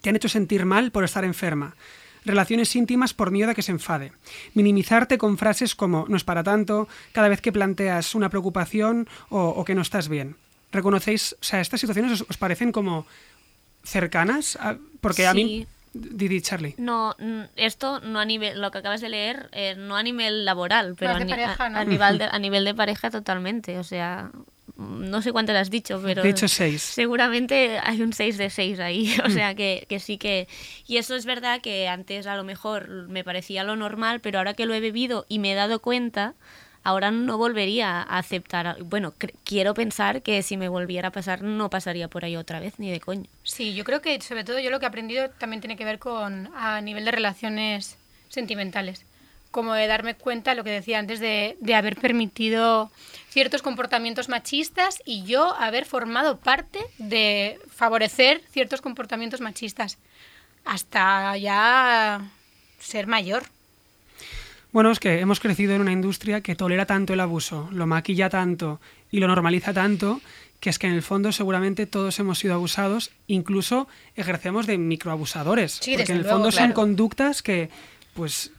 [0.00, 1.74] Te han hecho sentir mal por estar enferma.
[2.24, 4.12] Relaciones íntimas por miedo a que se enfade.
[4.54, 9.40] Minimizarte con frases como no es para tanto, cada vez que planteas una preocupación o,
[9.48, 10.36] o que no estás bien.
[10.70, 13.06] ¿Reconocéis, o sea, estas situaciones os, os parecen como
[13.84, 14.56] cercanas?
[14.56, 15.66] A- porque a mí...
[15.94, 16.74] Didi, Charlie.
[16.78, 17.14] No,
[17.54, 21.12] esto no a nivel, lo que acabas de leer, eh, no a nivel laboral, pero
[21.12, 21.78] a, ni- pareja, ¿no?
[21.78, 23.78] a nivel de, a nivel de pareja totalmente.
[23.78, 24.30] O sea,
[24.82, 26.82] no sé cuánto le has dicho, pero De hecho, seis.
[26.82, 29.14] seguramente hay un 6 de 6 ahí.
[29.24, 30.48] O sea, que, que sí que...
[30.86, 34.54] Y eso es verdad que antes a lo mejor me parecía lo normal, pero ahora
[34.54, 36.34] que lo he bebido y me he dado cuenta,
[36.84, 38.76] ahora no volvería a aceptar.
[38.82, 42.58] Bueno, cre- quiero pensar que si me volviera a pasar, no pasaría por ahí otra
[42.60, 43.24] vez, ni de coño.
[43.44, 45.98] Sí, yo creo que sobre todo yo lo que he aprendido también tiene que ver
[45.98, 47.96] con a nivel de relaciones
[48.28, 49.04] sentimentales.
[49.52, 52.90] Como de darme cuenta, lo que decía antes, de, de haber permitido
[53.30, 59.98] ciertos comportamientos machistas y yo haber formado parte de favorecer ciertos comportamientos machistas
[60.64, 62.28] hasta ya
[62.80, 63.44] ser mayor.
[64.72, 68.30] Bueno, es que hemos crecido en una industria que tolera tanto el abuso, lo maquilla
[68.30, 70.20] tanto y lo normaliza tanto,
[70.60, 73.86] que es que en el fondo seguramente todos hemos sido abusados, incluso
[74.16, 75.72] ejercemos de microabusadores.
[75.72, 77.68] Sí, porque en el luego, fondo son conductas que,
[78.14, 78.50] pues,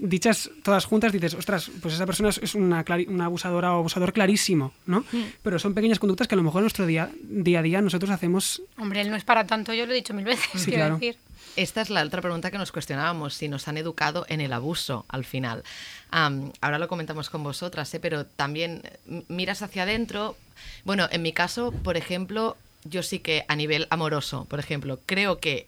[0.00, 4.72] dichas todas juntas, dices, ostras, pues esa persona es- una, una abusadora o abusador clarísimo,
[4.86, 5.00] ¿no?
[5.12, 5.22] Mm.
[5.42, 8.10] Pero son pequeñas conductas que a lo mejor en nuestro día, día a día nosotros
[8.10, 8.62] hacemos...
[8.78, 10.94] Hombre, él no es para tanto, yo lo he dicho mil veces, Sí, quiero claro.
[10.94, 11.16] decir.
[11.54, 15.04] Esta es la otra pregunta que nos cuestionábamos, si nos han educado en el abuso
[15.08, 15.62] al final.
[16.10, 18.00] Ahora lo comentamos con vosotras, ¿eh?
[18.00, 18.82] pero también
[19.28, 20.36] miras hacia adentro.
[20.84, 25.38] Bueno, en mi caso, por ejemplo, yo sí que a nivel amoroso, por ejemplo, creo
[25.40, 25.66] que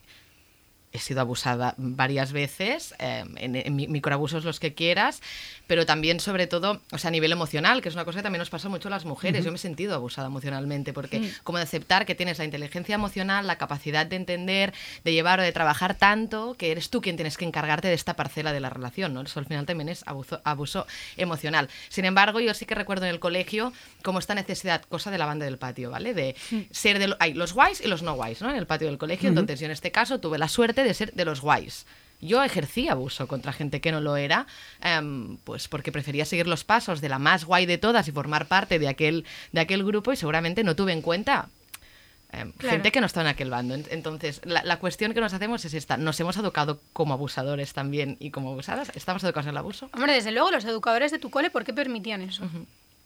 [0.94, 5.20] he sido abusada varias veces, eh, en, en mi- microabusos los que quieras,
[5.66, 8.40] pero también sobre todo, o sea, a nivel emocional, que es una cosa que también
[8.40, 9.44] nos pasa mucho a las mujeres.
[9.44, 13.46] Yo me he sentido abusada emocionalmente, porque como de aceptar que tienes la inteligencia emocional,
[13.46, 14.74] la capacidad de entender,
[15.04, 18.14] de llevar o de trabajar tanto, que eres tú quien tienes que encargarte de esta
[18.14, 19.22] parcela de la relación, ¿no?
[19.22, 21.68] Eso al final también es abuso, abuso emocional.
[21.88, 23.72] Sin embargo, yo sí que recuerdo en el colegio
[24.02, 26.14] como esta necesidad, cosa de la banda del patio, ¿vale?
[26.14, 26.36] De
[26.70, 28.50] ser de lo- hay los guays y los no guays, ¿no?
[28.50, 29.28] En el patio del colegio.
[29.30, 31.86] Entonces, yo en este caso tuve la suerte de ser de los guays.
[32.26, 34.46] Yo ejercí abuso contra gente que no lo era,
[34.82, 38.46] em, pues porque prefería seguir los pasos de la más guay de todas y formar
[38.46, 41.48] parte de aquel, de aquel grupo y seguramente no tuve en cuenta
[42.32, 42.72] em, Claro.
[42.76, 43.74] gente que no estaba en aquel bando.
[43.74, 45.96] En- Entonces, la, la cuestión que nos hacemos es esta.
[45.96, 48.90] ¿Nos hemos educado como abusadores también y como abusadas?
[48.96, 49.88] ¿Estamos educados en el abuso?
[49.92, 52.42] Hombre, desde luego, los educadores de tu cole, ¿por qué permitían eso?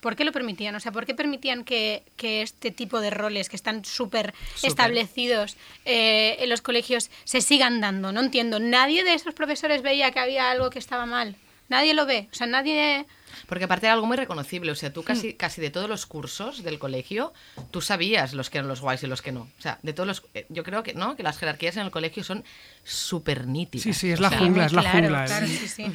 [0.01, 0.75] ¿Por qué lo permitían?
[0.77, 4.33] O sea, ¿por qué permitían que, que este tipo de roles que están súper
[4.63, 8.13] establecidos eh, en los colegios se sigan dando?
[8.13, 8.61] No entiendo.
[8.61, 11.35] Nadie de esos profesores veía que había algo que estaba mal.
[11.69, 12.29] Nadie lo ve.
[12.33, 13.07] O sea, nadie...
[13.47, 15.05] Porque aparte era algo muy reconocible, o sea, tú Hmm.
[15.05, 17.33] casi, casi de todos los cursos del colegio,
[17.71, 19.43] tú sabías los que eran los guays y los que no.
[19.43, 20.23] O sea, de todos los...
[20.35, 21.15] eh, Yo creo que, ¿no?
[21.17, 22.45] Que las jerarquías en el colegio son
[22.85, 23.83] súper nítidas.
[23.85, 25.25] Sí, sí, es O la sea, jungla, es la claro, jungla.
[25.27, 25.87] claro, el, sí, sí.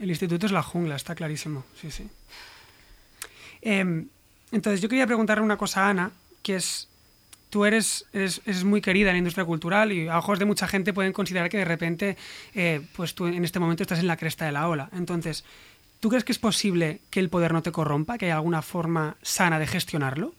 [0.00, 1.64] el instituto es la jungla, está clarísimo.
[1.80, 2.08] Sí, sí.
[3.62, 4.08] Em,
[4.50, 6.10] entonces, yo quería preguntarle una cosa a Ana,
[6.42, 6.88] que es,
[7.48, 8.04] tú eres,
[8.64, 11.58] muy querida en la industria cultural y a ojos de mucha gente pueden considerar que
[11.58, 12.16] de repente,
[12.54, 14.90] eh, pues tú en este momento estás en la cresta de la ola.
[14.92, 15.44] Entonces,
[16.00, 19.16] ¿tú crees que es posible que el poder no te corrompa, que hay alguna forma
[19.22, 20.34] sana de gestionarlo?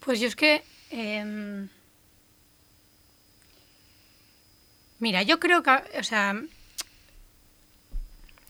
[0.00, 0.62] Pues yo es que...
[0.90, 1.68] em,
[4.98, 5.70] Mira, yo creo que...
[5.98, 6.40] O sea...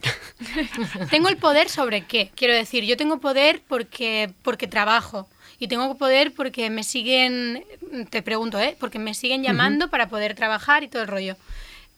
[1.10, 2.30] tengo el poder sobre qué.
[2.34, 5.28] Quiero decir, yo tengo poder porque, porque trabajo.
[5.58, 7.64] Y tengo poder porque me siguen...
[8.08, 8.76] Te pregunto, ¿eh?
[8.80, 11.36] Porque me siguen llamando para poder trabajar y todo el rollo.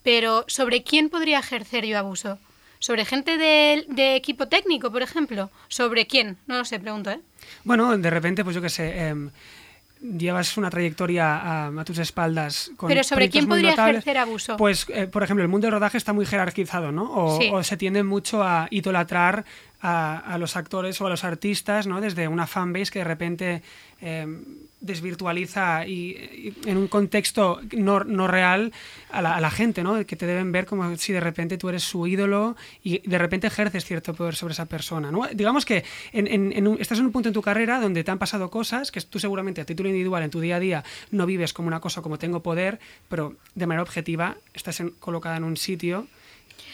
[0.03, 2.39] Pero ¿sobre quién podría ejercer yo abuso?
[2.81, 5.51] ¿Sobre gente de, de equipo técnico, por ejemplo?
[5.69, 6.37] ¿Sobre quién?
[6.49, 7.21] No lo sé, pregunto, ¿eh?
[7.63, 9.31] Bueno, de repente, pues yo qué sé, em,
[10.03, 13.97] llevas una trayectoria a, a tus espaldas con Pero ¿sobre quién podría notables.
[13.99, 14.57] ejercer abuso?
[14.57, 17.05] Pues, eh, por ejemplo, el mundo del rodaje está muy jerarquizado, ¿no?
[17.13, 17.51] O, Sí.
[17.53, 19.45] o se tiende mucho a idolatrar
[19.81, 22.01] a, a los actores o a los artistas, ¿no?
[22.01, 23.63] Desde una fanbase que de repente
[24.01, 24.45] em,
[24.83, 28.73] desvirtualiza y, y en un contexto no, no real
[29.11, 30.05] a la, a la gente, ¿no?
[30.05, 33.47] Que te deben ver como si de repente tú eres su ídolo y de repente
[33.47, 35.27] ejerces cierto poder sobre esa persona, ¿no?
[35.33, 38.11] Digamos que en, en- en un- estás en un punto en tu carrera donde te
[38.11, 41.27] han pasado cosas que tú seguramente a título individual en tu día a día no
[41.27, 45.45] vives como una cosa como tengo poder, pero de manera objetiva estás en- colocada en
[45.45, 46.07] un sitio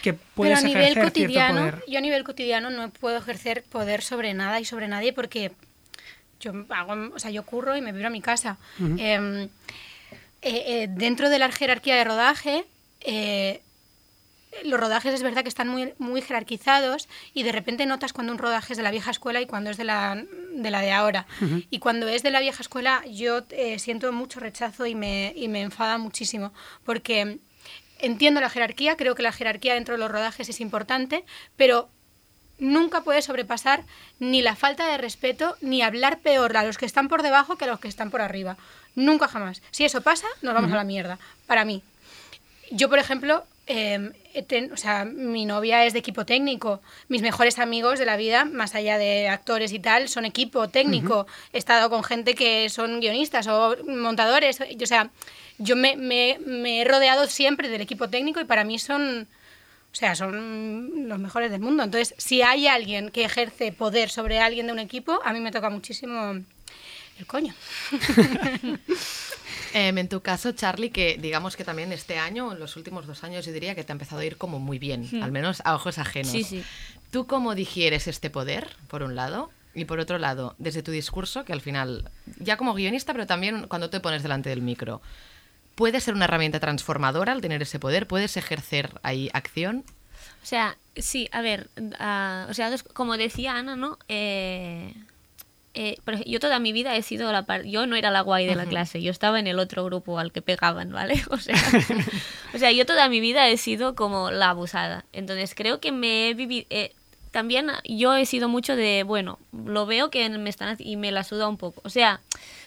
[0.02, 1.84] que puedes Pero a nivel ejercer cierto poder.
[1.88, 5.50] yo a nivel cotidiano no puedo ejercer poder sobre nada y sobre nadie porque
[6.40, 8.59] yo hago, o sea, yo curro y me viro a mi casa.
[8.79, 9.48] Em, eh,
[10.42, 12.64] eh, dentro de la jerarquía de rodaje,
[13.01, 13.61] eh,
[14.64, 18.38] los rodajes es verdad que están muy, muy jerarquizados y de repente notas cuando un
[18.38, 21.27] rodaje es de la vieja escuela y cuando es de la de, la de ahora.
[21.70, 25.48] Y cuando es de la vieja escuela yo eh, siento mucho rechazo y me, y
[25.48, 26.53] me enfada muchísimo
[26.85, 27.38] porque
[27.98, 31.24] entiendo la jerarquía, creo que la jerarquía dentro de los rodajes es importante,
[31.57, 31.90] pero
[32.58, 33.84] nunca puede sobrepasar
[34.18, 37.64] ni la falta de respeto ni hablar peor a los que están por debajo que
[37.64, 38.56] a los que están por arriba.
[38.94, 39.62] Nunca jamás.
[39.70, 41.18] Si eso pasa, nos vamos a la mierda.
[41.46, 41.82] Para mí.
[42.70, 44.10] Yo, por ejemplo, eh,
[44.48, 46.80] ten- o sea, mi novia es de equipo técnico.
[47.08, 51.26] Mis mejores amigos de la vida, más allá de actores y tal, son equipo técnico.
[51.52, 54.58] He estado con gente que son guionistas o montadores.
[54.60, 55.10] O sea,
[55.58, 59.28] yo me, me- me he rodeado siempre del equipo técnico y para mí son...
[59.98, 61.82] O sea, son los mejores del mundo.
[61.82, 65.50] Entonces, si hay alguien que ejerce poder sobre alguien de un equipo, a mí me
[65.50, 66.34] toca muchísimo
[67.18, 67.52] el coño.
[69.74, 73.24] Em, en tu caso, Charlie, que digamos que también este año, en los últimos dos
[73.24, 75.74] años, yo diría que te ha empezado a ir como muy bien, al menos a
[75.74, 76.30] ojos ajenos.
[76.30, 76.64] Sí, sí.
[77.11, 79.50] ¿Tú cómo digieres este poder, por un lado?
[79.74, 82.08] Y por otro lado, desde tu discurso, que al final,
[82.38, 85.02] ya como guionista, pero también cuando te pones delante del micro,
[85.78, 88.08] ¿puede ser una herramienta transformadora al tener ese poder?
[88.08, 89.84] ¿Puedes ejercer ahí acción?
[90.42, 91.68] O sea, sí, a ver,
[92.00, 93.96] ah, o sea, como decía Ana, ¿no?
[94.08, 94.92] Eh,
[95.74, 98.44] eh, ej- yo toda mi vida he sido la parte, yo no era la guay
[98.46, 101.22] de la clase, yo estaba en el otro grupo al que pegaban, ¿vale?
[101.30, 101.54] O sea,
[102.54, 105.04] o sea, yo toda mi vida he sido como la abusada.
[105.12, 106.66] Entonces creo que me he vivido,
[107.30, 111.24] también yo he sido mucho de, bueno, lo veo que me están y me la
[111.24, 111.80] suda un poco.
[111.84, 112.20] O sea,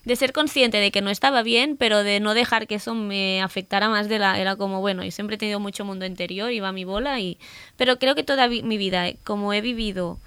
[0.05, 3.41] de ser consciente de que no estaba bien, pero de no dejar que eso me
[3.41, 6.71] afectara más de la era como bueno, y siempre he tenido mucho mundo interior, iba
[6.71, 7.37] mi bola y
[7.77, 10.19] pero creo que toda mi vida como he vivido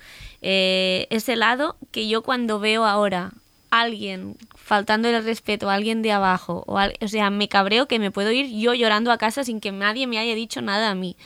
[0.42, 3.32] eh, ese lado que yo cuando veo ahora
[3.80, 7.98] alguien faltando el respeto a alguien de abajo, o, al- o sea, me cabreo que
[7.98, 10.94] me puedo ir yo llorando a casa sin que nadie me haya dicho nada a
[10.94, 11.16] mí.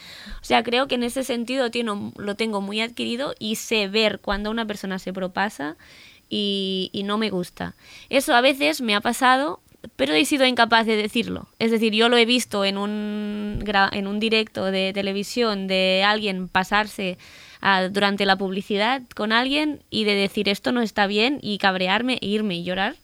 [0.41, 1.71] O sea, creo que en ese sentido
[2.17, 5.77] lo tengo muy adquirido y sé ver cuando una persona se propasa
[6.29, 7.75] y, y no me gusta.
[8.11, 9.61] Eso a veces me ha pasado,
[9.97, 11.49] pero he sido incapaz de decirlo.
[11.59, 16.49] Es decir, yo lo he visto en un, en un directo de televisión de alguien
[16.49, 17.19] pasarse
[17.91, 22.27] durante la publicidad con alguien y de decir esto no está bien y cabrearme, e
[22.27, 22.97] irme y llorar.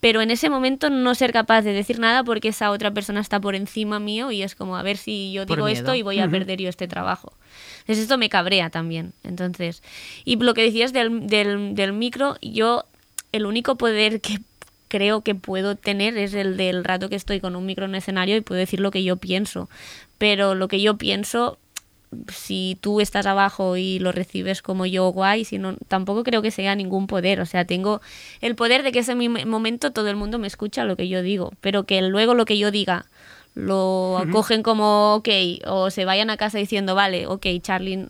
[0.00, 3.40] Pero en ese momento no ser capaz de decir nada porque esa otra persona está
[3.40, 6.28] por encima mío y es como a ver si yo digo esto y voy a
[6.28, 7.32] perder yo este trabajo.
[7.80, 9.14] Entonces esto me cabrea también.
[9.22, 9.82] Entonces,
[10.26, 12.84] y lo que decías del, del, del micro, yo
[13.32, 14.40] el único poder que
[14.88, 18.36] creo que puedo tener es el del rato que estoy con un micro en escenario
[18.36, 19.68] y puedo decir lo que yo pienso.
[20.18, 21.58] Pero lo que yo pienso,
[22.28, 26.50] si tú estás abajo y lo recibes como yo, guay, si no, tampoco creo que
[26.50, 27.40] sea ningún poder.
[27.40, 28.00] O sea, tengo
[28.40, 31.52] el poder de que ese momento todo el mundo me escucha lo que yo digo,
[31.60, 33.06] pero que luego lo que yo diga
[33.54, 35.28] lo acogen como ok
[35.66, 38.08] o se vayan a casa diciendo, vale, ok, Charlie,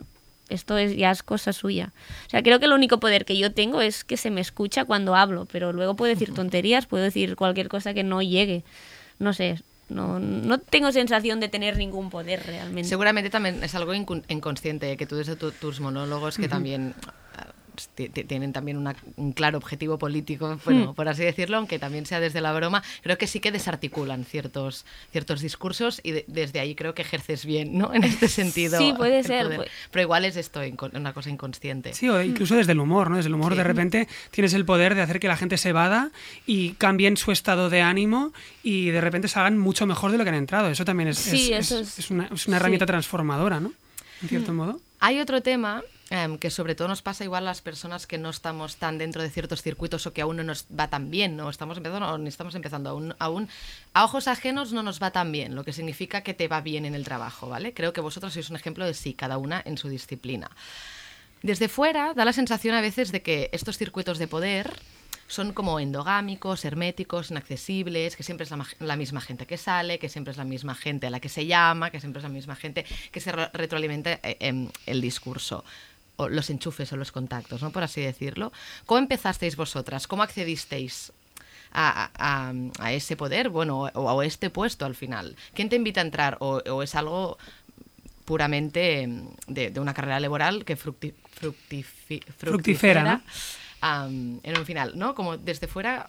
[0.49, 1.93] esto es, ya es cosa suya.
[2.27, 4.85] O sea, creo que el único poder que yo tengo es que se me escucha
[4.85, 8.65] cuando hablo, pero luego puedo decir tonterías, puedo decir cualquier cosa que no llegue.
[9.19, 12.89] No sé, no, no tengo sensación de tener ningún poder realmente.
[12.89, 17.01] Seguramente también es algo incon- inconsciente, que tú desde tu- tus monólogos, que también ah,
[17.03, 17.15] ti- ti-
[17.95, 20.95] tienen también una- un claro objetivo político, bueno, Hmm.
[20.95, 24.85] por así decirlo, aunque también sea desde la broma, creo que sí que desarticulan ciertos,
[25.13, 27.93] ciertos discursos y de- desde ahí creo que ejerces bien, ¿no?
[27.95, 28.79] En este sentido.
[28.79, 29.71] Sí, puede ser, poder.
[29.91, 30.61] Pero igual es esto,
[30.93, 31.93] una cosa inconsciente.
[31.95, 33.17] Sí, o incluso desde el humor, ¿no?
[33.17, 33.59] Desde el humor Sí.
[33.59, 36.11] de repente tienes el poder de hacer que la gente se vada
[36.47, 38.33] y cambien su estado de ánimo
[38.63, 40.69] y de repente salgan mucho mejor de lo que han entrado.
[40.69, 42.61] Eso también es, Sí, es- eso es- es- es una, es una sí.
[42.61, 43.73] herramienta transformadora, ¿no?
[44.23, 44.57] En cierto Mm.
[44.57, 44.81] modo.
[45.01, 45.83] Hay otro tema
[46.15, 49.21] em, que sobre todo nos pasa igual a las personas que no estamos tan dentro
[49.21, 51.51] de ciertos circuitos o que aún no nos va tan bien, ¿no?
[51.51, 53.49] Estamos empezando o estamos empezando aún, aún
[53.93, 56.85] a ojos ajenos no nos va tan bien, lo que significa que te va bien
[56.85, 57.75] en el trabajo, ¿vale?
[57.75, 60.51] Creo que vosotros sois un ejemplo de sí, cada una en su disciplina.
[61.43, 64.71] Desde fuera da la sensación a veces de que estos circuitos de poder
[65.27, 70.09] son como endogámicos, herméticos, inaccesibles, que siempre es la, la misma gente que sale, que
[70.11, 72.55] siempre es la misma gente a la que se llama, que siempre es la misma
[72.57, 75.65] gente que se re- retroalimenta eh, em, el discurso,
[76.17, 77.71] o los enchufes o los contactos, ¿no?
[77.71, 78.53] por así decirlo.
[78.87, 80.07] ¿Cómo empezasteis vosotras?
[80.07, 81.13] ¿Cómo accedisteis
[81.73, 85.37] a, a- a ese poder, bueno, o, a este puesto al final?
[85.55, 86.37] ¿Quién te invita a entrar?
[86.41, 87.37] ¿O, o es algo
[88.25, 93.23] puramente em, de, de una carrera laboral que fructi- fructifi- Fructífera, ¿no?
[94.43, 95.15] en un final, ¿no?
[95.15, 96.09] Como desde fuera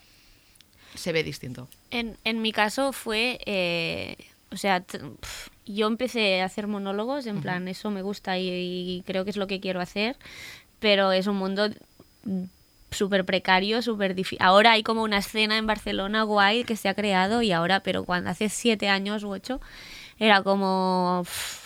[0.93, 1.67] se ve distinto.
[1.91, 4.15] En, en mi caso fue, eh,
[4.49, 4.81] o sea,
[5.65, 9.37] yo empecé a hacer monólogos, en plan, eso me gusta y, y creo que es
[9.37, 10.15] lo que quiero hacer,
[10.79, 11.69] pero es un mundo
[12.91, 14.39] súper precario, súper difícil.
[14.41, 18.05] Ahora hay como una escena en Barcelona guay que se ha creado y ahora, pero
[18.05, 19.59] cuando hace siete años u ocho,
[20.17, 21.23] era como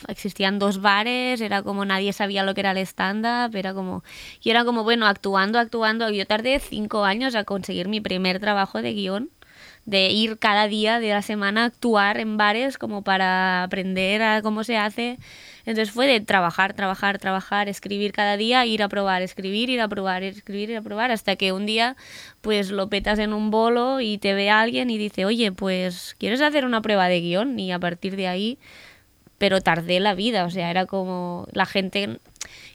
[0.07, 4.03] existían dos bares, era como nadie sabía lo que era el stand-up, era como
[4.41, 8.81] y era como bueno, actuando, actuando, yo tardé cinco años a conseguir mi primer trabajo
[8.81, 9.29] de guion,
[9.86, 14.41] de ir cada día de la semana a actuar en bares como para aprender a
[14.41, 15.17] cómo se hace.
[15.65, 19.88] Entonces fue de trabajar, trabajar, trabajar, escribir cada día, ir a probar, escribir, ir a
[19.88, 21.95] probar, escribir, ir a probar, hasta que un día
[22.41, 26.41] pues lo petas en un bolo y te ve alguien y dice, oye, pues ¿quieres
[26.41, 27.60] hacer una prueba de guion?
[27.60, 28.58] Y a partir de ahí,
[29.38, 32.19] pero tardé la vida, o sea, era como la gente...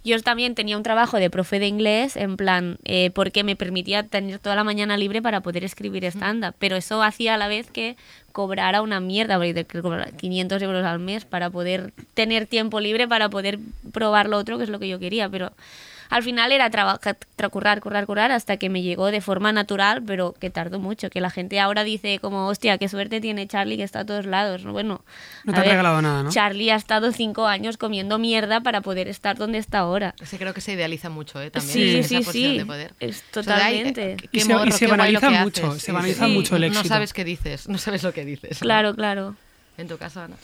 [0.04, 4.02] Yo también tenía un trabajo de profe de inglés, en plan, eh, porque me permitía
[4.02, 7.70] tener toda la mañana libre para poder escribir stand-up, pero eso hacía a la vez
[7.70, 7.96] que
[8.30, 12.80] cobrara una mierda, porque tenía que cobrar 500 euros al mes para poder tener tiempo
[12.80, 13.58] libre, para poder
[13.92, 15.52] probar lo otro, que es lo que yo quería, pero
[16.10, 20.02] al final era trabajar, tra- currar, currar, currar, hasta que me llegó de forma natural,
[20.04, 23.76] pero que tardó mucho, que la gente ahora dice como, hostia, qué suerte tiene Charlie
[23.76, 24.64] que está a todos lados.
[24.64, 25.02] Bueno,
[25.44, 26.30] No te ha regalado nada, ¿no?
[26.30, 30.14] Charlie ha estado cinco años comiendo mierda para poder estar donde está ahora.
[30.20, 31.50] Ese creo que se idealiza mucho, ¿eh?
[31.50, 32.58] También Sí, esa sí, posición sí.
[32.58, 32.94] de poder.
[33.00, 34.16] Es O sea, eh, totalmente.
[34.32, 35.82] Y se- y se banaliza mucho, haces.
[35.82, 36.32] se banaliza sí.
[36.32, 36.88] mucho el No éxito.
[36.88, 38.52] sabes qué dices, no sabes lo que dices.
[38.60, 38.64] ¿no?
[38.64, 39.36] Claro, claro.
[39.76, 40.36] En tu caso, Ana.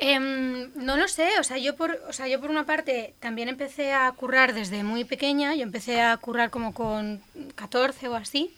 [0.00, 3.48] Em, no lo sé, o sea, yo por, o sea, yo por una parte también
[3.48, 7.20] empecé a currar desde muy pequeña, yo empecé a currar como con
[7.56, 8.54] 14 o así,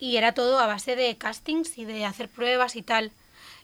[0.00, 3.12] y era todo a base de castings y de hacer pruebas y tal.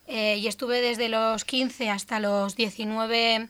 [0.07, 3.49] Eh, y estuve desde los 15 hasta los 19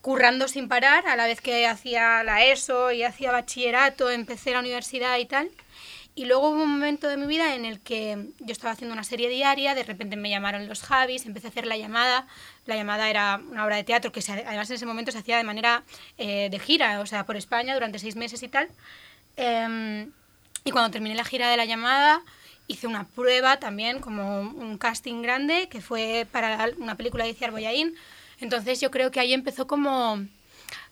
[0.00, 4.60] currando sin parar, a la vez que hacía la ESO y hacía bachillerato, empecé la
[4.60, 5.50] universidad y tal.
[6.14, 9.04] Y luego hubo un momento de mi vida en el que yo estaba haciendo una
[9.04, 12.26] serie diaria, de repente me llamaron los Javis, empecé a hacer la llamada.
[12.66, 15.44] La llamada era una obra de teatro que además en ese momento se hacía de
[15.44, 15.82] manera
[16.18, 18.68] eh, de gira, o sea, por España durante seis meses y tal.
[19.36, 20.10] Em,
[20.64, 22.22] Y cuando terminé la gira de la llamada,
[22.66, 27.50] hice una prueba también, como un casting grande, que fue para una película de Iciar
[27.50, 27.94] Boyaín.
[28.40, 30.18] Entonces yo creo que ahí empezó como,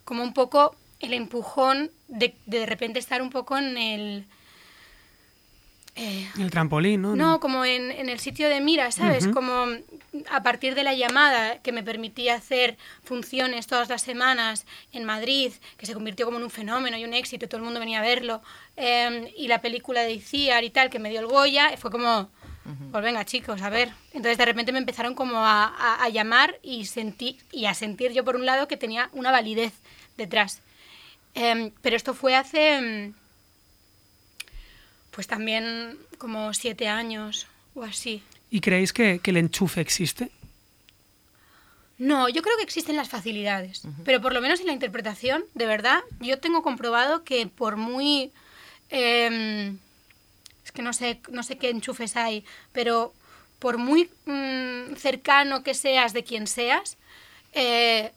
[0.05, 4.25] como un poco el empujón de de repente estar un poco en el...
[5.99, 7.17] eh, El trampolín, ¿no?
[7.17, 9.27] no, como en, en el sitio de mira, ¿sabes?
[9.35, 9.67] Como
[10.31, 15.53] a partir de la llamada que me permitía hacer funciones todas las semanas en Madrid,
[15.77, 17.99] que se convirtió como en un fenómeno y un éxito, y todo el mundo venía
[17.99, 18.41] a verlo,
[18.77, 22.31] eh, y la película de Iciar y tal, que me dio el Goya, fue como,
[22.93, 23.91] pues venga chicos, a ver.
[24.13, 28.13] Entonces de repente me empezaron como a, a- a llamar y, sentí, y a sentir
[28.13, 29.73] yo por un lado que tenía una validez
[30.17, 30.61] detrás.
[31.35, 33.15] Em, pero esto fue hace, mm,
[35.19, 38.23] pues también como siete años o así.
[38.51, 40.31] ¿Y creéis que, que el enchufe existe?
[41.99, 45.67] No, yo creo que existen las facilidades, pero por lo menos en la interpretación, de
[45.67, 48.31] verdad, yo tengo comprobado que por muy...
[48.91, 49.79] em,
[50.65, 53.13] es que no sé, no sé qué enchufes hay, pero
[53.59, 56.97] por muy mm, cercano que seas de quien seas,
[57.55, 58.13] eh,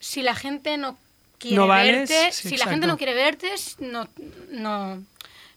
[0.00, 0.98] si la gente no
[1.38, 4.06] quiere No vales, verte, sí, si la gente no quiere verte, no,
[4.50, 5.02] no,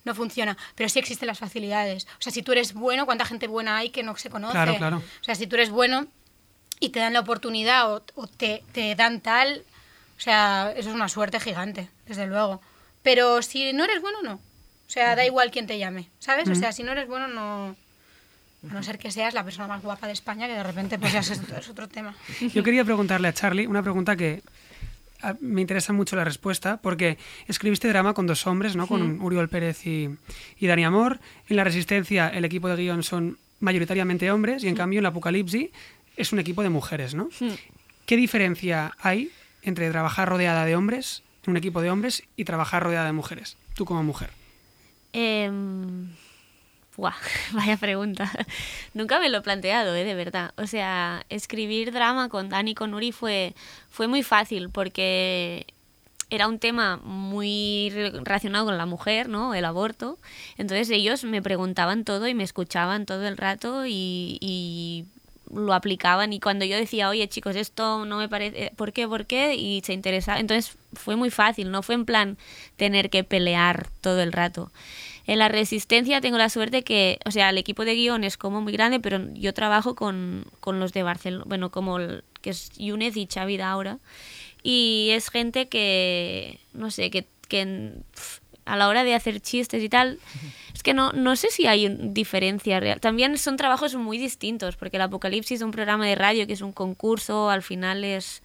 [0.08, 0.58] no funciona.
[0.74, 2.08] Pero sí existen las facilidades.
[2.18, 4.54] O sea, si tú eres bueno, ¿cuánta gente buena hay que no se conoce?
[4.54, 4.98] Claro, claro.
[4.98, 6.08] O sea, si tú eres bueno
[6.80, 9.64] y te dan la oportunidad o, o te, te dan tal,
[10.18, 12.62] o sea, eso es una suerte gigante, desde luego.
[13.04, 14.34] Pero si no eres bueno, no.
[14.34, 16.50] O sea, da igual quién te llame, ¿sabes?
[16.50, 17.76] O sea, si no eres bueno, no...
[18.70, 21.14] A no ser que seas la persona más guapa de España, que de repente pues
[21.14, 22.16] ya es, es otro tema.
[22.54, 24.42] Yo quería preguntarle a Charlie una pregunta que
[25.40, 28.88] me interesa mucho la respuesta, porque escribiste drama con dos hombres, ¿no?
[28.88, 30.10] Con Uriol Pérez y,
[30.60, 31.20] y Dani Amor.
[31.50, 35.10] En La Resistencia, el equipo de guion son mayoritariamente hombres, y en cambio en La
[35.10, 35.70] Apocalipsis
[36.16, 37.30] es un equipo de mujeres, ¿no?
[38.06, 42.84] ¿Qué diferencia hay entre trabajar rodeada de hombres, en un equipo de hombres, y trabajar
[42.84, 43.58] rodeada de mujeres?
[43.76, 44.30] Tú como mujer.
[45.14, 46.10] Em,
[46.98, 47.16] buah,
[47.54, 48.32] vaya pregunta.
[48.94, 50.04] Nunca me lo he planteado, ¿eh?
[50.04, 50.54] de verdad.
[50.58, 53.54] O sea, escribir drama con Dani y con Uri fue,
[53.90, 55.68] fue muy fácil porque
[56.30, 59.54] era un tema muy re- relacionado con la mujer, ¿no?
[59.56, 60.18] El aborto.
[60.58, 65.06] Entonces ellos me preguntaban todo y me escuchaban todo el rato y, y
[65.54, 69.08] lo aplicaban y cuando yo decía, oye chicos, esto no me parece, ¿por qué?
[69.08, 69.56] ¿Por qué?
[69.56, 70.40] Y se interesaba.
[70.40, 72.38] Entonces fue muy fácil, no fue en plan
[72.76, 74.72] tener que pelear todo el rato.
[75.28, 78.62] En la resistencia tengo la suerte que, o sea, el equipo de guion es como
[78.62, 82.72] muy grande, pero yo trabajo con, con los de Barcelona, bueno, como el, que es
[82.78, 84.00] Yunez y Xavi Daura,
[84.64, 87.92] y es gente que, no sé, que, que
[88.64, 90.20] a la hora de hacer chistes y tal,
[90.74, 93.00] es que no, no sé si hay diferencia real.
[93.00, 96.62] También son trabajos muy distintos, porque el Apocalipsis es un programa de radio que es
[96.62, 98.44] un concurso, al final es,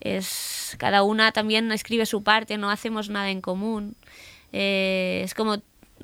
[0.00, 3.96] es cada una también escribe su parte, no hacemos nada en común.
[4.52, 5.56] Eh, es como,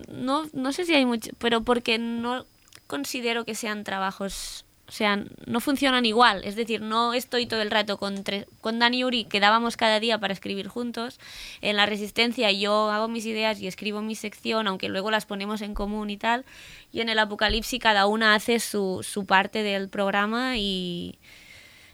[0.08, 2.46] no, no sé si hay mucho, pero porque no
[2.86, 6.42] considero que sean trabajos, o sea, no funcionan igual.
[6.44, 10.00] Es decir, no estoy todo el rato con, tres, con Dani y Uri, quedábamos cada
[10.00, 11.20] día para escribir juntos.
[11.60, 15.62] En la resistencia yo hago mis ideas y escribo mi sección, aunque luego las ponemos
[15.62, 16.44] en común y tal.
[16.92, 21.18] Y en el apocalipsis cada una hace su, su parte del programa y...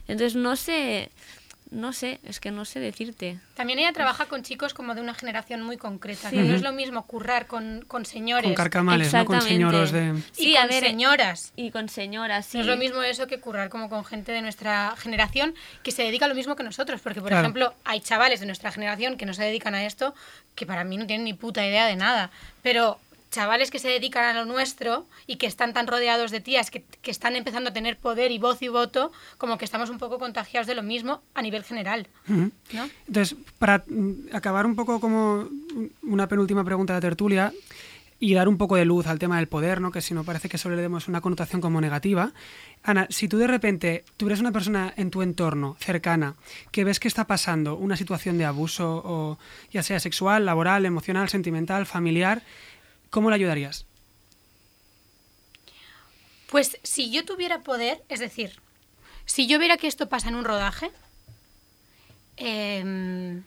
[0.09, 1.11] Entonces no sé,
[1.77, 3.39] no sé, es que no sé decirte.
[3.55, 6.73] También ella trabaja con chicos como de una generación muy concreta, que no es lo
[6.73, 9.25] mismo currar con, con señores Con carcamales, ¿no?
[9.27, 10.15] Con señoros de...
[10.37, 11.53] y Sí, con a ver, señoras.
[11.55, 12.57] Y con señoras, sí.
[12.57, 16.03] No es lo mismo eso que currar como con gente de nuestra generación que se
[16.03, 17.01] dedica a lo mismo que nosotros.
[17.03, 17.43] Porque, por Claro.
[17.43, 20.15] ejemplo, hay chavales de nuestra generación que no se dedican a esto
[20.55, 22.31] que para mí no tienen ni puta idea de nada.
[22.63, 22.99] Pero
[23.31, 26.85] chavales que se dedican a lo nuestro y que están tan rodeados de tías, que,
[27.03, 30.19] que están empezando a tener poder y voz y voto, como que estamos un poco
[30.19, 32.09] contagiados de lo mismo a nivel general.
[33.07, 35.49] Entonces, para mm, acabar un poco como
[36.03, 37.53] una penúltima pregunta de la tertulia
[38.19, 39.91] y dar un poco de luz al tema del poder, ¿no?
[39.91, 42.33] que si no parece que solo le demos una connotación como negativa.
[42.83, 46.35] Ana, si tú de repente tuvieras una persona en tu entorno cercana
[46.71, 49.39] que ves que está pasando una situación de abuso, o
[49.71, 52.43] ya sea sexual, laboral, emocional, sentimental, familiar,
[53.11, 53.87] ¿cómo le ayudarías?
[56.51, 58.61] Pues si yo tuviera poder, es decir,
[59.25, 60.91] si yo viera que esto pasa en un rodaje,
[62.37, 63.43] em,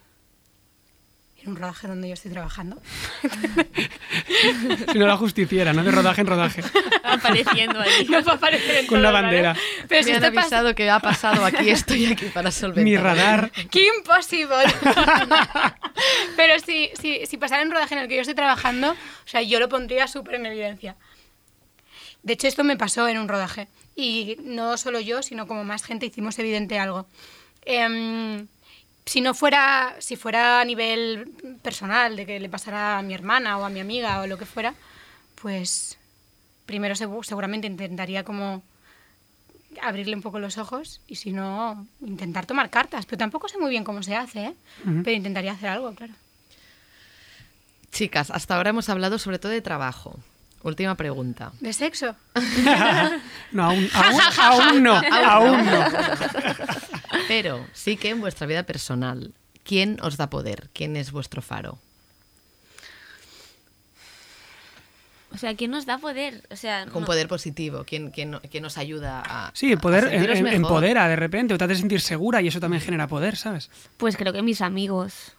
[1.44, 2.82] en un rodaje donde yo estoy trabajando,
[4.92, 5.84] Si no la justiciera, ¿no?
[5.84, 6.64] De rodaje en rodaje.
[7.04, 8.06] apareciendo ahí.
[8.10, 9.56] no va a aparecer en Con una bandera.
[9.88, 12.84] Pero si Me han esto pasa, avisado que ha pasado aquí, estoy aquí para solventar.
[12.84, 13.52] Mi radar.
[13.70, 14.56] ¡Qué imposible!
[16.36, 19.28] Pero si, si, si pasara en un rodaje en el que yo estoy trabajando, o
[19.28, 20.96] sea, yo lo pondría súper en evidencia.
[22.24, 23.68] De hecho, esto me pasó en un rodaje.
[23.96, 27.08] Y no solo yo, sino como más gente hicimos evidente algo.
[27.66, 28.48] Em,
[29.10, 31.32] si no fuera, si fuera a nivel
[31.64, 34.46] personal, de que le pasara a mi hermana o a mi amiga o lo que
[34.46, 34.76] fuera,
[35.42, 35.98] pues
[36.68, 38.62] primero segu- seguramente intentaría como
[39.82, 43.06] abrirle un poco los ojos y si no, intentar tomar cartas.
[43.08, 44.54] Pero tampoco sé muy bien cómo se hace, ¿eh?
[45.04, 46.14] Pero intentaría hacer algo, claro.
[47.92, 50.20] Chicas, hasta ahora hemos hablado sobre todo de trabajo.
[50.62, 51.52] Última pregunta.
[51.60, 52.16] ¿De sexo?
[53.52, 55.86] No, aún, aún, aún no, aún no.
[57.28, 59.34] Pero sí que en vuestra vida personal,
[59.64, 60.70] ¿quién os da poder?
[60.74, 61.80] ¿Quién es vuestro faro?
[65.32, 66.44] O sea, ¿quién nos da poder?
[66.52, 69.52] O sea, Con no- poder positivo, ¿quién, quién, quién os ayuda a.
[69.54, 70.54] Sí, el poder a em- mejor?
[70.54, 73.70] empodera de repente, o te hace sentir segura y eso también genera poder, ¿sabes?
[73.98, 75.34] Pues creo que mis amigos.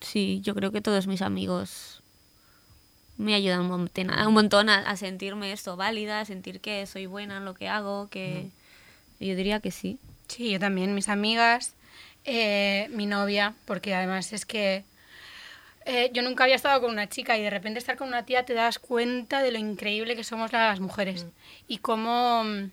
[0.00, 1.93] Sí, yo creo que todos mis amigos
[3.16, 6.86] me ayudan un montón, a, un montón a, a sentirme esto válida, a sentir que
[6.86, 8.50] soy buena en lo que hago, que
[9.20, 9.98] yo diría que sí.
[10.28, 11.74] Sí, yo también, mis amigas,
[12.24, 14.84] eh, mi novia, porque además es que
[15.84, 18.44] eh, yo nunca había estado con una chica y de repente estar con una tía
[18.44, 21.26] te das cuenta de lo increíble que somos las mujeres
[21.68, 22.70] y cómo, mm,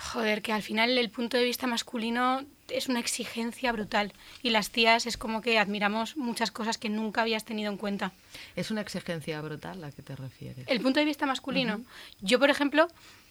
[0.00, 4.70] joder, que al final el punto de vista masculino es una exigencia brutal y las
[4.70, 8.12] tías es como que admiramos muchas cosas que nunca habías tenido en cuenta.
[8.56, 10.66] Es una exigencia brutal a la que te refieres.
[10.68, 11.80] El punto de vista masculino.
[12.20, 12.88] Yo, por ejemplo,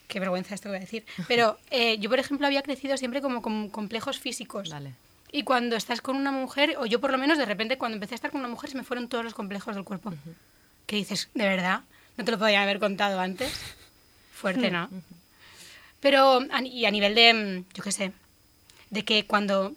[0.08, 3.42] qué vergüenza esto voy a decir, pero eh, yo, por ejemplo, había crecido siempre como
[3.42, 4.70] con complejos físicos.
[4.70, 4.94] Vale.
[5.32, 8.16] Y cuando estás con una mujer, o yo por lo menos de repente cuando empecé
[8.16, 10.14] a estar con una mujer se me fueron todos los complejos del cuerpo.
[10.88, 11.82] Que dices, ¿de verdad?
[12.18, 13.54] ¿No te lo podían haber contado antes?
[14.34, 14.90] Fuerte, ¿no?
[16.62, 18.12] Ni- y a nivel de, mm, yo qué sé,
[18.90, 19.74] de que cuando,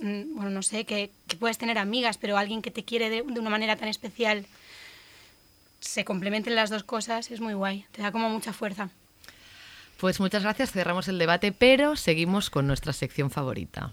[0.00, 3.22] mm, bueno, no sé, que, que puedes tener amigas, pero alguien que te quiere de,
[3.22, 4.46] de una manera tan especial,
[5.80, 7.86] se complementen las dos cosas, es muy guay.
[7.92, 8.90] Te da como mucha fuerza.
[9.98, 13.92] Pues muchas gracias, cerramos el debate, pero seguimos con nuestra sección favorita.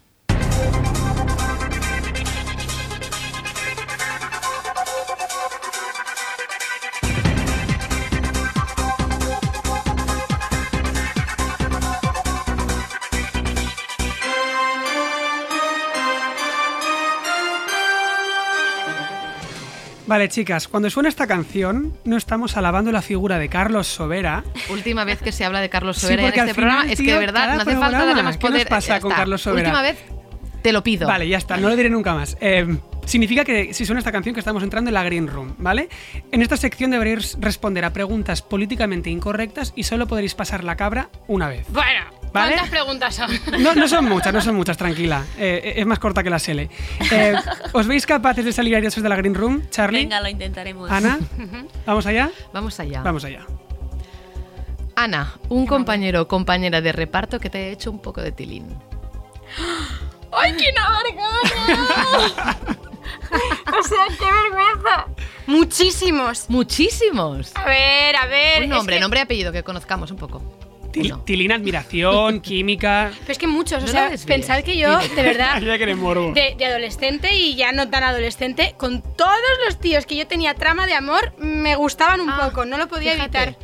[20.10, 24.44] Vale, chicas, cuando suena esta canción, no estamos alabando la figura de Carlos Sobera.
[24.72, 27.00] Última vez que se habla de Carlos Sí, Sobera porque en este final, programa, es
[27.00, 28.68] que de verdad no hace falta darle más ¿qué nos poder.
[28.68, 29.22] pasa Ya con está.
[29.22, 29.70] Carlos Sobera?
[29.70, 30.00] Última vez,
[30.64, 31.08] te lo pido.
[31.08, 32.38] Vale, ya está, no lo diré nunca más.
[32.42, 35.90] Eh, significa que si suena esta canción que estamos entrando en la Green Room, ¿vale?
[36.32, 41.10] En esta sección deberéis responder a preguntas políticamente incorrectas y solo podréis pasar la cabra
[41.28, 41.68] una vez.
[41.70, 42.02] Bueno,
[42.34, 42.54] ¿Vale?
[42.54, 43.30] ¿cuántas preguntas son?
[43.60, 45.24] No, no son muchas, no son muchas, tranquila.
[45.38, 46.70] Eh, es más corta que la Sele.
[47.12, 47.34] Eh,
[47.74, 50.00] ¿Os veis capaces de salir airosos de la Green Room, Charlie?
[50.02, 50.90] Venga, lo intentaremos.
[50.92, 51.20] Ana,
[51.86, 52.30] ¿vamos allá?
[52.54, 53.02] Vamos allá.
[53.02, 53.46] Vamos allá.
[54.96, 58.68] Ana, un compañero o compañera de reparto que te haya hecho un poco de tilín.
[60.32, 62.58] ¡Ay, qué vergüenza!
[63.80, 65.06] o sea, qué vergüenza.
[65.48, 66.50] Muchísimos.
[66.50, 67.52] Muchísimos.
[67.56, 68.64] A ver, a ver.
[68.64, 70.69] Un nombre, es que, nombre y apellido que conozcamos un poco.
[70.92, 71.24] Til- Uno.
[71.24, 73.12] Tilín, admiración, química.
[73.22, 75.98] Pero es que muchos, No o sea, pensad que yo, de verdad, ya que eres
[75.98, 76.32] morbo.
[76.34, 79.36] de, de adolescente y ya no tan adolescente, con todos
[79.66, 82.88] los tíos que yo tenía trama de amor, me gustaban un Ah, poco, no lo
[82.88, 83.38] podía fíjate.
[83.44, 83.60] evitar.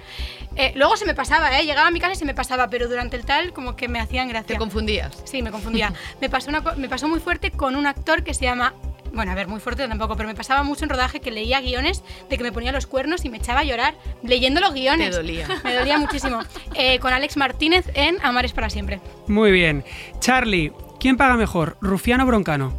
[0.58, 1.66] Eh, luego se me pasaba, ¿eh?
[1.66, 4.00] Llegaba a mi casa y se me pasaba, pero durante el tal como que me
[4.00, 4.58] hacían Te gracia.
[4.58, 5.12] confundías.
[5.26, 5.92] Sí, me confundía.
[6.22, 8.74] me, pasó una, me pasó muy fuerte con un actor que se llama...
[9.16, 12.04] Bueno, a ver, muy fuerte tampoco, pero me pasaba mucho en rodaje que leía guiones
[12.30, 15.12] de que me ponía los cuernos y me echaba a llorar leyendo los guiones.
[15.12, 15.48] Te dolía.
[15.64, 16.42] Me dolía muchísimo.
[16.74, 19.00] Eh, con Alex Martínez en Amar es para siempre.
[19.28, 19.86] Muy bien.
[20.20, 22.78] Charlie, ¿quién paga mejor, Rufiano o Broncano?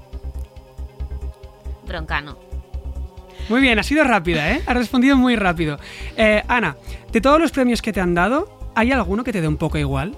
[1.87, 2.39] Broncano.
[3.49, 4.63] Muy bien, ha sido rápida, ¿eh?
[4.67, 5.79] Ha respondido muy rápido.
[6.19, 6.77] Eh, Ana,
[7.13, 9.79] de todos los premios que te han dado, ¿hay alguno que te dé un poco
[9.79, 10.15] igual?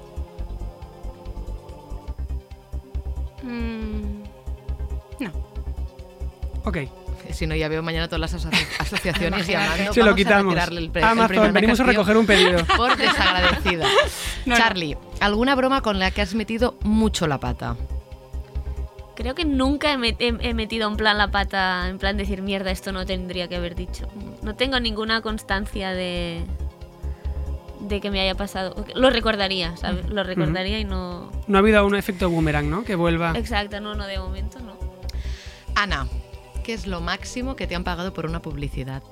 [6.68, 6.78] Ok.
[7.32, 9.92] Si no, ya veo mañana todas las asoci- asociaciones llamando.
[9.92, 10.54] Se lo a quitamos.
[10.54, 12.64] retirarle el Amazon, a venimos a recoger un pedido.
[12.76, 13.86] Por desagradecida.
[14.46, 14.56] No.
[14.56, 17.76] Charlie, ¿alguna broma con la que has metido mucho la pata?
[19.14, 22.40] Creo que nunca he, met- he- he metido en plan la pata, en plan decir
[22.40, 24.08] mierda, esto no tendría que haber dicho.
[24.42, 26.44] No tengo ninguna constancia de
[27.80, 28.74] de que me haya pasado.
[28.94, 30.08] Lo recordaría, ¿sabes?
[30.08, 31.30] Lo recordaría y no.
[31.46, 32.84] No ha habido un efecto boomerang, ¿no?
[32.84, 33.32] Que vuelva.
[33.36, 34.76] Exacto, no, no, de momento no.
[35.74, 36.06] Ana,
[36.68, 39.02] ¿qué es lo máximo que te han pagado por una publicidad?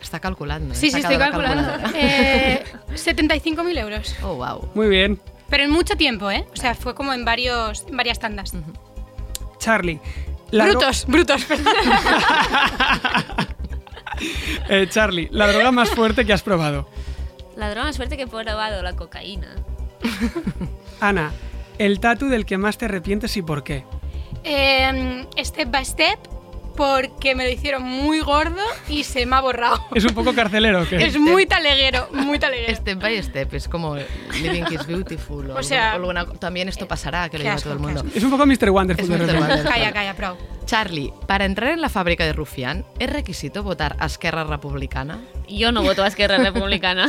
[0.00, 0.72] Está calculando.
[0.72, 0.76] ¿eh?
[0.76, 1.88] Sí, sí, estoy la calculando.
[1.92, 4.14] Eh, 75.000 euros.
[4.22, 4.70] Oh, wow.
[4.74, 5.20] Muy bien.
[5.50, 6.46] Pero en mucho tiempo, ¿eh?
[6.52, 8.52] O sea, fue como en varios, en varias tandas.
[9.58, 9.98] Charlie.
[10.52, 11.74] la brutos, brutos, perdón.
[14.68, 16.88] Eh, Charlie, la droga más fuerte que has probado.
[17.56, 19.56] La droga más fuerte que he probado, la cocaína.
[21.00, 21.32] Ana,
[21.84, 23.84] el tatu del que más te arrepientes y por qué.
[24.44, 26.18] Eh, step by step,
[26.76, 29.80] porque me lo hicieron muy gordo y se me ha borrado.
[29.94, 30.96] Es un poco carcelero, ¿o ¿qué?
[31.04, 32.74] Es muy taleguero, muy taleguero.
[32.74, 33.96] Step by step, es como
[34.40, 35.50] Living is Beautiful.
[35.52, 38.04] O, O sea, alguna- alguna- también esto pasará, que lo asco, todo el mundo.
[38.14, 38.70] Es un poco Mr.
[38.70, 39.38] Wonderful de Mr.
[39.38, 39.70] Wonderful.
[39.70, 40.36] Calla, calla, prou.
[40.64, 45.20] Charlie, para entrar en la fábrica de Rufián, ¿es requisito votar a Esquerra Republicana?
[45.48, 47.08] Yo no voto a Esquerra Republicana.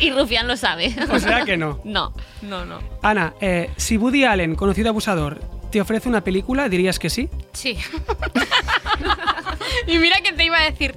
[0.00, 0.94] y Rufián lo sabe.
[1.10, 1.80] O sea que no.
[1.84, 2.12] No,
[2.42, 2.78] no, no.
[3.02, 5.40] Ana, eh, si Woody Allen, conocido abusador,
[5.74, 7.28] te ofrece una película, ¿dirías que sí?
[7.52, 7.76] Sí.
[9.88, 10.94] y mira que te iba a decir,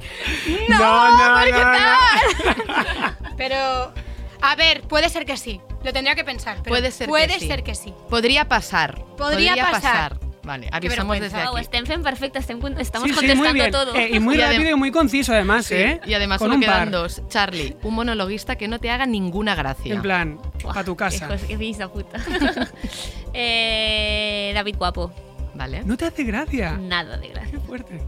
[0.69, 3.17] No, no, no, ¿por qué no?
[3.37, 3.91] Pero,
[4.39, 5.59] a ver, puede ser que sí.
[5.83, 6.57] Lo tendría que pensar.
[6.57, 7.47] pero Puede ser puede que sí.
[7.47, 7.91] ser que sí.
[8.07, 9.03] Podría pasar.
[9.17, 10.19] Podría pasar.
[10.47, 11.59] Vale, avisamos desde aquí.
[11.59, 13.71] estem, con- estamos sí, sí, contestando muy bien.
[13.71, 13.95] todo.
[13.95, 15.99] Eh, y muy Y rápido y muy conciso además, Sí, ¿eh?
[16.05, 16.91] Y además Con solo quedan par.
[16.91, 17.21] dos.
[17.27, 19.93] Charlie, un monologuista que no te haga ninguna gracia.
[19.93, 21.27] En plan, para tu casa.
[21.49, 22.17] Qué, puta.
[23.33, 25.11] eh, David Guapo.
[25.53, 25.83] Vale.
[25.83, 26.77] No te hace gracia.
[26.77, 27.51] Nada de gracia.
[27.51, 27.99] Qué fuerte.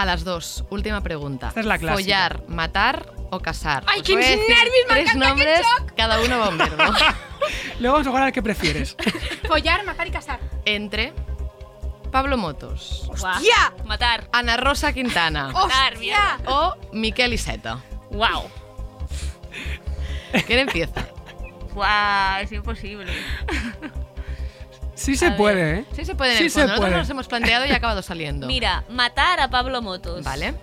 [0.00, 1.48] A las dos, última pregunta.
[1.48, 2.02] Esta es la clásica.
[2.02, 3.84] Follar, matar o casar.
[3.86, 5.92] Ay, Os qué voy a decir nervios, me Tres encanta, qué nombres, shock.
[5.94, 6.76] cada uno va un verbo.
[7.80, 8.96] Luego vamos a jugar al que prefieres.
[9.46, 10.40] Follar, matar y casar.
[10.64, 11.12] Entre
[12.10, 13.10] Pablo Motos.
[13.10, 13.74] ¡Hostia!
[13.84, 14.26] Matar.
[14.32, 15.98] Ana Rosa Quintana Matar, ¡Hostia!
[15.98, 16.38] mierda.
[16.46, 17.80] o Miquel Iseta.
[18.10, 18.50] Wow.
[20.46, 21.06] ¿Quién empieza?
[21.74, 23.12] Wow, es imposible.
[25.00, 25.36] Sí se ver.
[25.38, 25.84] puede, ¿eh?
[25.96, 26.60] Sí se puede en Sí el se.
[26.62, 26.96] Nosotros puede.
[26.98, 28.46] nos hemos planteado y ha acabado saliendo.
[28.46, 30.24] Mira, matar a Pablo Motos.
[30.24, 30.54] Vale.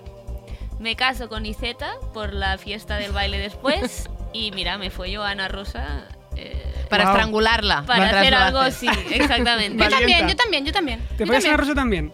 [0.79, 4.09] Me caso con Iseta por la fiesta del baile después.
[4.33, 7.13] y mira, me fue yo a Ana Rosa eh, Para Wow.
[7.13, 7.83] estrangularla.
[7.87, 8.89] para mientras hacer lo algo haces.
[8.89, 8.99] así.
[9.15, 9.73] Exactamente.
[9.83, 9.97] Yo Valienta.
[9.97, 10.99] también, yo también, yo también.
[11.17, 11.53] ¿Te Yo puedes también.
[11.53, 12.13] a Rosa también?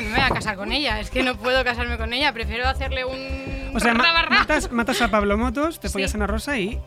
[0.00, 2.66] No me voy a casar con ella, es que no puedo casarme con ella, prefiero
[2.68, 3.72] hacerle un...
[3.76, 5.92] O sea, ma- matas, matas a Pablo Motos, te Sí.
[5.92, 6.80] follas a Ana Rosa y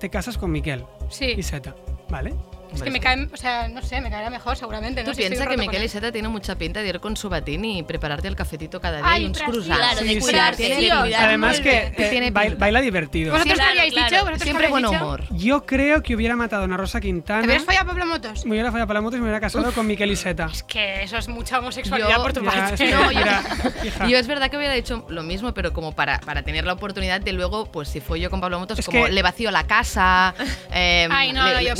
[0.00, 1.74] te casas con Miquel Sí, y Seta.
[2.10, 2.34] ¿Vale?
[2.74, 5.02] Es que me cae, o sea, no sé, me caerá mejor seguramente.
[5.02, 5.82] Tú no piensas que Miquel.
[5.82, 9.06] Iseta tiene mucha pinta de ir con su batín y prepararte el cafetito cada día
[9.08, 9.66] Ay, y sí, croissants.
[9.78, 10.90] Claro, de Sí, sí.
[10.90, 13.32] Además que eh, tiene baila divertido.
[13.32, 14.08] ¿Vosotros Claro, habíais claro.
[14.10, 14.20] dicho?
[14.22, 14.96] ¿Vosotros Siempre buen dicho?
[14.96, 15.24] humor.
[15.30, 17.44] Yo creo que hubiera matado a Ana Rosa ¿Te Quintana.
[17.44, 18.44] hubieras follado a Pablo Motos?
[18.44, 20.48] Me hubiera fallado para la moto y me hubiera casado con Miquel y Seta.
[20.52, 22.74] Es que eso es mucha homosexualidad Yo- por tu Ya, parte.
[22.74, 23.20] es que, No, yo-.
[24.08, 27.20] Yo es verdad que hubiera dicho lo mismo, pero como para, para tener la oportunidad
[27.20, 30.34] de luego, pues si fue yo con Pablo Motos, como le vacío la casa.
[30.72, 31.74] eh, Ay, no, no, yo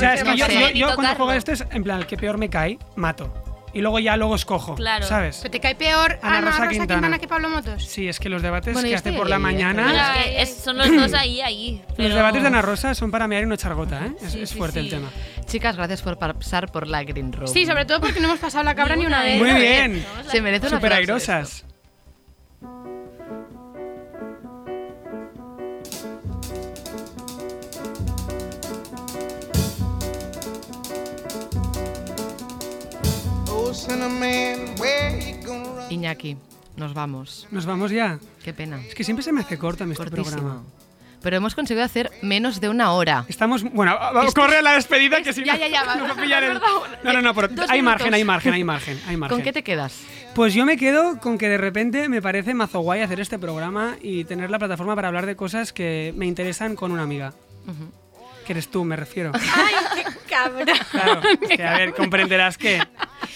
[0.79, 3.33] Yo, cuando juego esto es en plan, el que peor me cae, mato.
[3.75, 4.77] Y luego ya luego escojo.
[4.77, 5.07] Claro.
[5.07, 5.41] ¿Sabes?
[5.43, 6.95] ¿Pero te cae peor Ana Ana, Rosa Rosa, Quintana.
[7.01, 7.19] Quintana.
[7.19, 7.85] que Pablo Motos?
[7.85, 9.45] Sí, es que los debates Bueno, que hace estoy por la ahí, ¿eh?
[9.45, 9.93] mañana.
[10.17, 11.85] Es que es- son los dos ahí, ahí.
[11.99, 14.13] Los debates de Ana Rosa son para mear y no echar gota, ¿eh?
[14.25, 15.11] Es, Sí, es sí, fuerte el tema.
[15.47, 17.47] Chicas, gracias por pasar por la Green Room.
[17.47, 19.39] Sí, sobre todo porque no hemos pasado la cabra ni una vez.
[19.39, 20.05] Muy bien.
[20.31, 21.65] Se merece una Súper aplauso airosas.
[35.91, 36.37] Iñaki,
[36.77, 37.47] nos vamos.
[37.51, 38.19] Nos vamos ya.
[38.43, 38.81] Qué pena.
[38.81, 40.63] Es que siempre se me hace corto a mí este programa.
[41.21, 43.25] Pero hemos conseguido hacer menos de una hora.
[43.29, 43.65] Estamos.
[43.65, 45.59] Bueno, va- va- corre a la despedida que si ya, no.
[45.59, 46.71] ya, ya, va, nos va a pillar el- perdón.
[47.03, 49.37] No, no, no, pero hay margen, hay margen, hay margen, hay margen.
[49.37, 50.01] ¿Con qué te quedas?
[50.35, 53.97] Pues yo me quedo con que de repente me parece mazo guay hacer este programa
[54.01, 57.35] y tener la plataforma para hablar de cosas que me interesan con una amiga.
[58.47, 59.33] Que eres tú, me refiero.
[59.35, 60.73] Ay, qué cabra.
[60.91, 61.21] Claro,
[61.55, 62.81] que a ver, comprenderás que.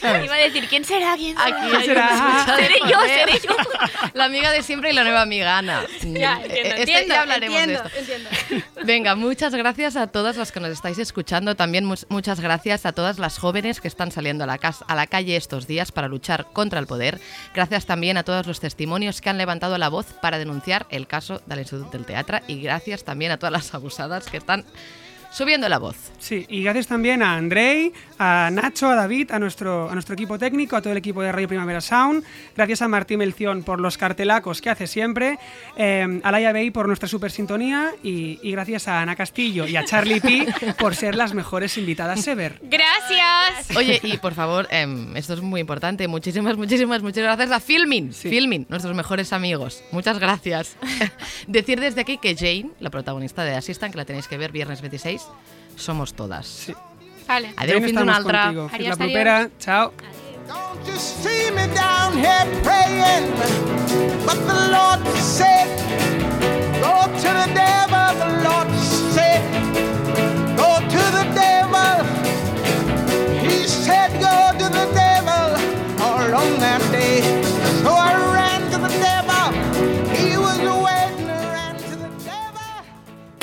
[0.03, 0.25] ¿Sabes?
[0.25, 1.15] Iba a decir, ¿quién será?
[1.17, 1.47] ¿Quién será?
[1.59, 2.57] Aquí ¿Quién será?
[2.57, 3.57] Seré yo, seré yo.
[4.15, 5.83] La amiga de siempre y la nueva amiga Ana.
[6.03, 8.13] Ya, entiendo, este- entiendo, ya hablaremos entiendo, de esto.
[8.13, 8.67] entiendo.
[8.85, 11.55] Venga, muchas gracias a todas las que nos estáis escuchando.
[11.55, 15.07] También muchas gracias a todas las jóvenes que están saliendo a la, cas- a la
[15.07, 17.21] calle estos días para luchar contra el poder.
[17.55, 21.41] Gracias también a todos los testimonios que han levantado la voz para denunciar el caso
[21.47, 22.41] del Instituto del Teatro.
[22.49, 24.65] Y gracias también a todas las abusadas que están
[25.33, 25.97] subiendo la voz.
[26.19, 30.39] Sí, y gracias también a Andrei, a Nacho, a David, a nuestro, a nuestro equipo
[30.39, 32.23] técnico, a todo el equipo de Radio Primavera Sound.
[32.55, 35.39] Gracias a Martín Melción por los cartelacos que hace siempre,
[35.77, 39.77] eh, a Laia Bey por nuestra super sintonía y, y gracias a Ana Castillo y
[39.77, 40.47] a Charlie P
[40.79, 42.61] por ser las mejores invitadas ever.
[42.63, 43.77] Gracias.
[43.77, 46.07] Oye, y por favor, em, esto es muy importante.
[46.09, 48.13] Muchísimas, muchísimas, muchas gracias a Filmin.
[48.13, 48.29] Sí.
[48.29, 49.83] Filmin, nuestros mejores amigos.
[49.91, 50.77] Muchas gracias.
[51.47, 54.81] Decir desde aquí que Jane, la protagonista de Assistant, que la tenéis que ver viernes
[54.81, 55.22] 26,
[55.77, 56.47] somos todas.
[56.47, 56.75] Sí.
[57.27, 57.53] Vale.
[57.57, 58.45] Adeu, Jane, fins una estamos altra.
[58.45, 58.69] contigo.
[58.69, 59.51] Fins Adiós, la propera.
[59.59, 59.93] Chao.
[60.49, 63.31] Don't you see me down here praying?
[64.27, 65.69] But the Lord said,
[66.81, 68.09] Go to the devil.
[68.19, 68.69] The Lord
[69.15, 69.43] said,
[70.57, 72.05] Go to the devil.
[73.41, 75.57] He said, Go to the devil
[76.03, 77.42] all on that day.